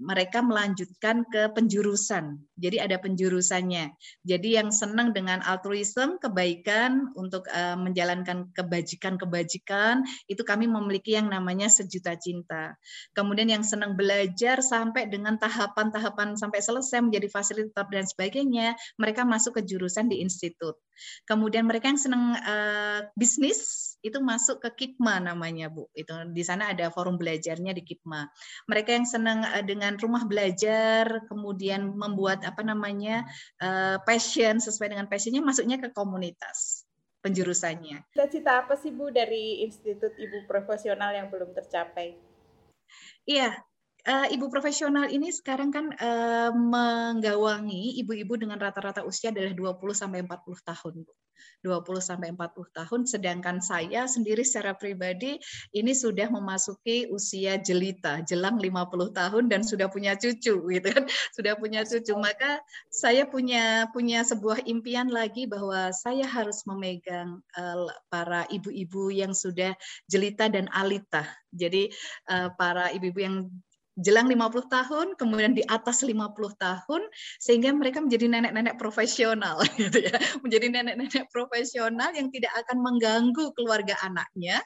mereka 0.00 0.40
melanjutkan 0.40 1.28
ke 1.28 1.52
penjurusan. 1.52 2.40
Jadi 2.56 2.80
ada 2.80 2.96
penjurusannya. 2.96 3.92
Jadi 4.24 4.48
yang 4.56 4.72
senang 4.72 5.12
dengan 5.12 5.44
altruism, 5.44 6.16
kebaikan 6.16 7.12
untuk 7.14 7.44
uh, 7.52 7.76
menjalankan 7.76 8.48
kebajikan-kebajikan, 8.56 10.00
itu 10.32 10.40
kami 10.40 10.64
memiliki 10.64 11.12
yang 11.12 11.28
namanya 11.28 11.68
sejuta 11.68 12.16
cinta. 12.16 12.74
Kemudian 13.12 13.52
yang 13.52 13.62
senang 13.62 13.92
belajar 13.94 14.64
sampai 14.64 15.12
dengan 15.12 15.36
tahapan-tahapan 15.36 16.40
sampai 16.40 16.64
selesai 16.64 17.04
menjadi 17.04 17.28
fasilitator 17.28 17.92
dan 17.92 18.08
sebagainya, 18.08 18.72
mereka 18.96 19.28
masuk 19.28 19.60
ke 19.60 19.62
jurusan 19.68 20.08
di 20.08 20.24
institut. 20.24 20.80
Kemudian 21.28 21.66
mereka 21.66 21.90
yang 21.90 22.00
senang 22.00 22.38
uh, 22.38 23.04
bisnis 23.18 23.83
itu 24.04 24.20
masuk 24.20 24.60
ke 24.60 24.70
KIPMA 24.76 25.32
namanya 25.32 25.72
Bu. 25.72 25.88
Itu 25.96 26.12
di 26.28 26.44
sana 26.44 26.76
ada 26.76 26.92
forum 26.92 27.16
belajarnya 27.16 27.72
di 27.72 27.80
KIPMA. 27.80 28.28
Mereka 28.68 28.90
yang 28.92 29.08
senang 29.08 29.48
uh, 29.48 29.64
dengan 29.64 29.96
rumah 29.96 30.28
belajar, 30.28 31.24
kemudian 31.24 31.96
membuat 31.96 32.44
apa 32.44 32.60
namanya 32.60 33.24
uh, 33.64 33.96
passion 34.04 34.60
sesuai 34.60 34.92
dengan 34.92 35.08
passionnya, 35.08 35.40
masuknya 35.40 35.80
ke 35.80 35.88
komunitas 35.96 36.84
penjurusannya. 37.24 38.04
Cita-cita 38.12 38.60
apa 38.60 38.76
sih 38.76 38.92
Bu 38.92 39.08
dari 39.08 39.64
Institut 39.64 40.12
Ibu 40.12 40.44
Profesional 40.44 41.16
yang 41.16 41.32
belum 41.32 41.56
tercapai? 41.56 42.12
Iya, 43.24 43.56
uh, 44.04 44.26
ibu 44.30 44.46
profesional 44.52 45.08
ini 45.08 45.32
sekarang 45.32 45.72
kan 45.72 45.92
uh, 45.96 46.50
menggawangi 46.52 47.96
ibu-ibu 48.04 48.36
dengan 48.36 48.60
rata-rata 48.60 49.04
usia 49.04 49.32
adalah 49.32 49.52
20 49.52 49.80
sampai 49.96 50.20
40 50.24 50.68
tahun, 50.68 50.94
Bu. 51.04 51.12
20 51.64 52.00
sampai 52.00 52.28
40 52.36 52.76
tahun 52.76 53.00
sedangkan 53.08 53.56
saya 53.64 54.04
sendiri 54.04 54.44
secara 54.44 54.76
pribadi 54.76 55.40
ini 55.72 55.92
sudah 55.96 56.28
memasuki 56.28 57.08
usia 57.08 57.56
jelita, 57.56 58.20
jelang 58.28 58.60
50 58.60 59.16
tahun 59.16 59.44
dan 59.48 59.64
sudah 59.64 59.88
punya 59.88 60.14
cucu 60.14 60.60
gitu 60.76 60.88
kan. 60.92 61.04
Sudah 61.32 61.56
punya 61.56 61.82
cucu, 61.88 62.12
maka 62.20 62.60
saya 62.92 63.24
punya 63.24 63.88
punya 63.90 64.22
sebuah 64.22 64.68
impian 64.68 65.08
lagi 65.08 65.48
bahwa 65.48 65.90
saya 65.96 66.28
harus 66.28 66.62
memegang 66.68 67.40
uh, 67.56 67.88
para 68.12 68.44
ibu-ibu 68.52 69.08
yang 69.08 69.32
sudah 69.32 69.72
jelita 70.06 70.52
dan 70.52 70.68
alita. 70.70 71.24
Jadi 71.50 71.88
uh, 72.28 72.52
para 72.54 72.92
ibu-ibu 72.92 73.20
yang 73.24 73.36
jelang 73.94 74.26
50 74.26 74.66
tahun, 74.66 75.06
kemudian 75.14 75.54
di 75.54 75.62
atas 75.70 76.02
50 76.02 76.34
tahun, 76.58 77.02
sehingga 77.38 77.70
mereka 77.70 78.02
menjadi 78.02 78.26
nenek-nenek 78.26 78.74
profesional, 78.74 79.62
gitu 79.80 80.02
ya. 80.02 80.18
menjadi 80.42 80.66
nenek-nenek 80.70 81.30
profesional 81.30 82.10
yang 82.10 82.28
tidak 82.34 82.50
akan 82.66 82.82
mengganggu 82.82 83.54
keluarga 83.54 83.94
anaknya, 84.02 84.58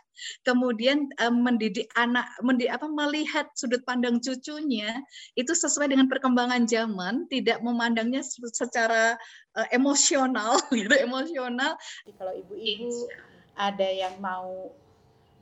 kemudian 0.49 1.13
um, 1.21 1.45
mendidik 1.45 1.93
anak, 2.01 2.25
mendidik, 2.41 2.73
apa, 2.73 2.89
melihat 2.89 3.47
sudut 3.53 3.85
pandang 3.85 4.17
cucunya 4.25 4.97
itu 5.37 5.53
sesuai 5.53 5.93
dengan 5.93 6.09
perkembangan 6.09 6.65
zaman, 6.65 7.29
tidak 7.29 7.61
memandangnya 7.61 8.25
secara 8.25 9.21
uh, 9.61 9.69
emosional, 9.77 10.57
gitu, 10.73 10.97
emosional. 10.97 11.77
Kalau 12.17 12.33
ibu-ibu 12.33 13.13
ada 13.59 13.89
yang 13.93 14.17
mau 14.25 14.73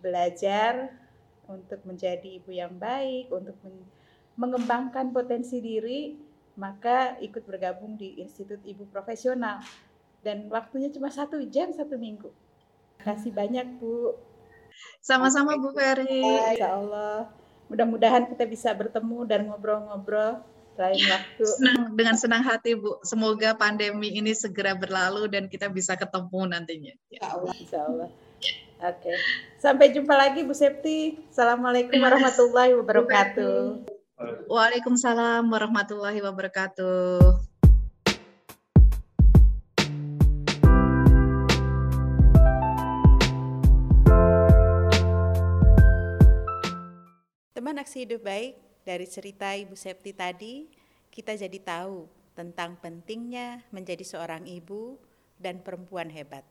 belajar 0.02 0.90
untuk 1.46 1.80
menjadi 1.86 2.42
ibu 2.42 2.50
yang 2.50 2.74
baik, 2.76 3.30
untuk 3.30 3.56
mengembangkan 4.36 5.10
potensi 5.10 5.58
diri, 5.62 6.14
maka 6.56 7.16
ikut 7.20 7.44
bergabung 7.44 7.96
di 7.96 8.20
Institut 8.20 8.60
Ibu 8.64 8.88
Profesional. 8.92 9.60
Dan 10.24 10.50
waktunya 10.50 10.90
cuma 10.90 11.12
satu 11.12 11.38
jam 11.46 11.70
satu 11.70 11.94
minggu. 11.94 12.28
Terima 12.98 13.14
kasih 13.14 13.30
banyak 13.30 13.66
Bu. 13.78 14.16
Sama-sama 14.98 15.54
Bu 15.54 15.70
Ferry. 15.70 16.24
Insya 16.56 16.74
Allah. 16.74 17.30
Mudah-mudahan 17.70 18.26
kita 18.30 18.46
bisa 18.46 18.74
bertemu 18.74 19.26
dan 19.26 19.46
ngobrol-ngobrol 19.46 20.42
lain 20.76 21.00
waktu. 21.08 21.44
Senang, 21.46 21.80
dengan 21.96 22.16
senang 22.18 22.42
hati 22.42 22.74
Bu. 22.74 22.98
Semoga 23.06 23.54
pandemi 23.54 24.12
ini 24.12 24.34
segera 24.34 24.74
berlalu 24.74 25.30
dan 25.30 25.46
kita 25.46 25.70
bisa 25.70 25.94
ketemu 25.94 26.40
nantinya. 26.50 26.94
Insya 27.12 27.28
Allah. 27.30 27.54
Insya 27.56 27.80
Allah. 27.86 28.08
Oke. 28.76 29.08
Okay. 29.08 29.16
Sampai 29.56 29.88
jumpa 29.88 30.12
lagi 30.12 30.44
Bu 30.44 30.52
Septi. 30.52 31.16
Assalamualaikum 31.32 31.96
warahmatullahi 31.96 32.76
wabarakatuh. 32.84 33.88
Waalaikumsalam 34.52 35.48
warahmatullahi 35.48 36.20
wabarakatuh. 36.20 37.40
Teman 47.56 47.80
aksi 47.80 48.04
hidup 48.04 48.28
baik 48.28 48.60
dari 48.84 49.08
cerita 49.08 49.56
Ibu 49.56 49.72
Septi 49.72 50.12
tadi, 50.12 50.68
kita 51.08 51.32
jadi 51.32 51.56
tahu 51.64 52.04
tentang 52.36 52.76
pentingnya 52.76 53.64
menjadi 53.72 54.04
seorang 54.04 54.44
ibu 54.44 55.00
dan 55.40 55.64
perempuan 55.64 56.12
hebat 56.12 56.44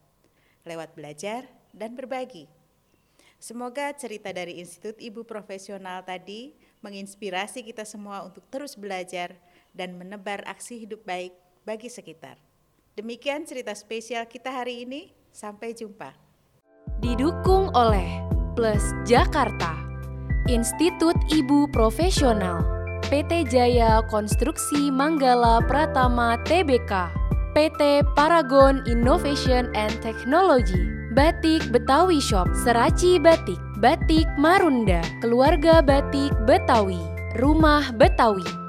lewat 0.66 0.98
belajar 0.98 1.46
dan 1.76 1.94
berbagi. 1.94 2.48
Semoga 3.36 3.92
cerita 3.94 4.32
dari 4.32 4.64
Institut 4.64 4.96
Ibu 4.98 5.28
Profesional 5.28 6.02
tadi 6.08 6.56
menginspirasi 6.82 7.62
kita 7.68 7.84
semua 7.84 8.24
untuk 8.24 8.48
terus 8.48 8.80
belajar 8.80 9.36
dan 9.76 10.00
menebar 10.00 10.42
aksi 10.48 10.88
hidup 10.88 11.04
baik 11.04 11.36
bagi 11.68 11.92
sekitar. 11.92 12.40
Demikian 12.96 13.44
cerita 13.44 13.76
spesial 13.76 14.24
kita 14.26 14.50
hari 14.50 14.88
ini. 14.88 15.12
Sampai 15.36 15.76
jumpa. 15.76 16.16
Didukung 17.04 17.68
oleh 17.76 18.24
Plus 18.56 18.96
Jakarta, 19.04 19.76
Institut 20.48 21.20
Ibu 21.28 21.68
Profesional, 21.76 22.64
PT 23.12 23.52
Jaya 23.52 24.00
Konstruksi 24.08 24.88
Manggala 24.96 25.60
Pratama 25.68 26.40
Tbk, 26.48 27.12
PT 27.52 28.08
Paragon 28.16 28.80
Innovation 28.88 29.68
and 29.76 29.92
Technology. 30.00 30.95
Batik 31.16 31.72
Betawi 31.72 32.20
Shop, 32.20 32.44
Seraci 32.52 33.16
Batik, 33.24 33.56
Batik 33.80 34.28
Marunda, 34.36 35.00
Keluarga 35.24 35.80
Batik 35.80 36.36
Betawi, 36.44 37.00
Rumah 37.40 37.96
Betawi. 37.96 38.65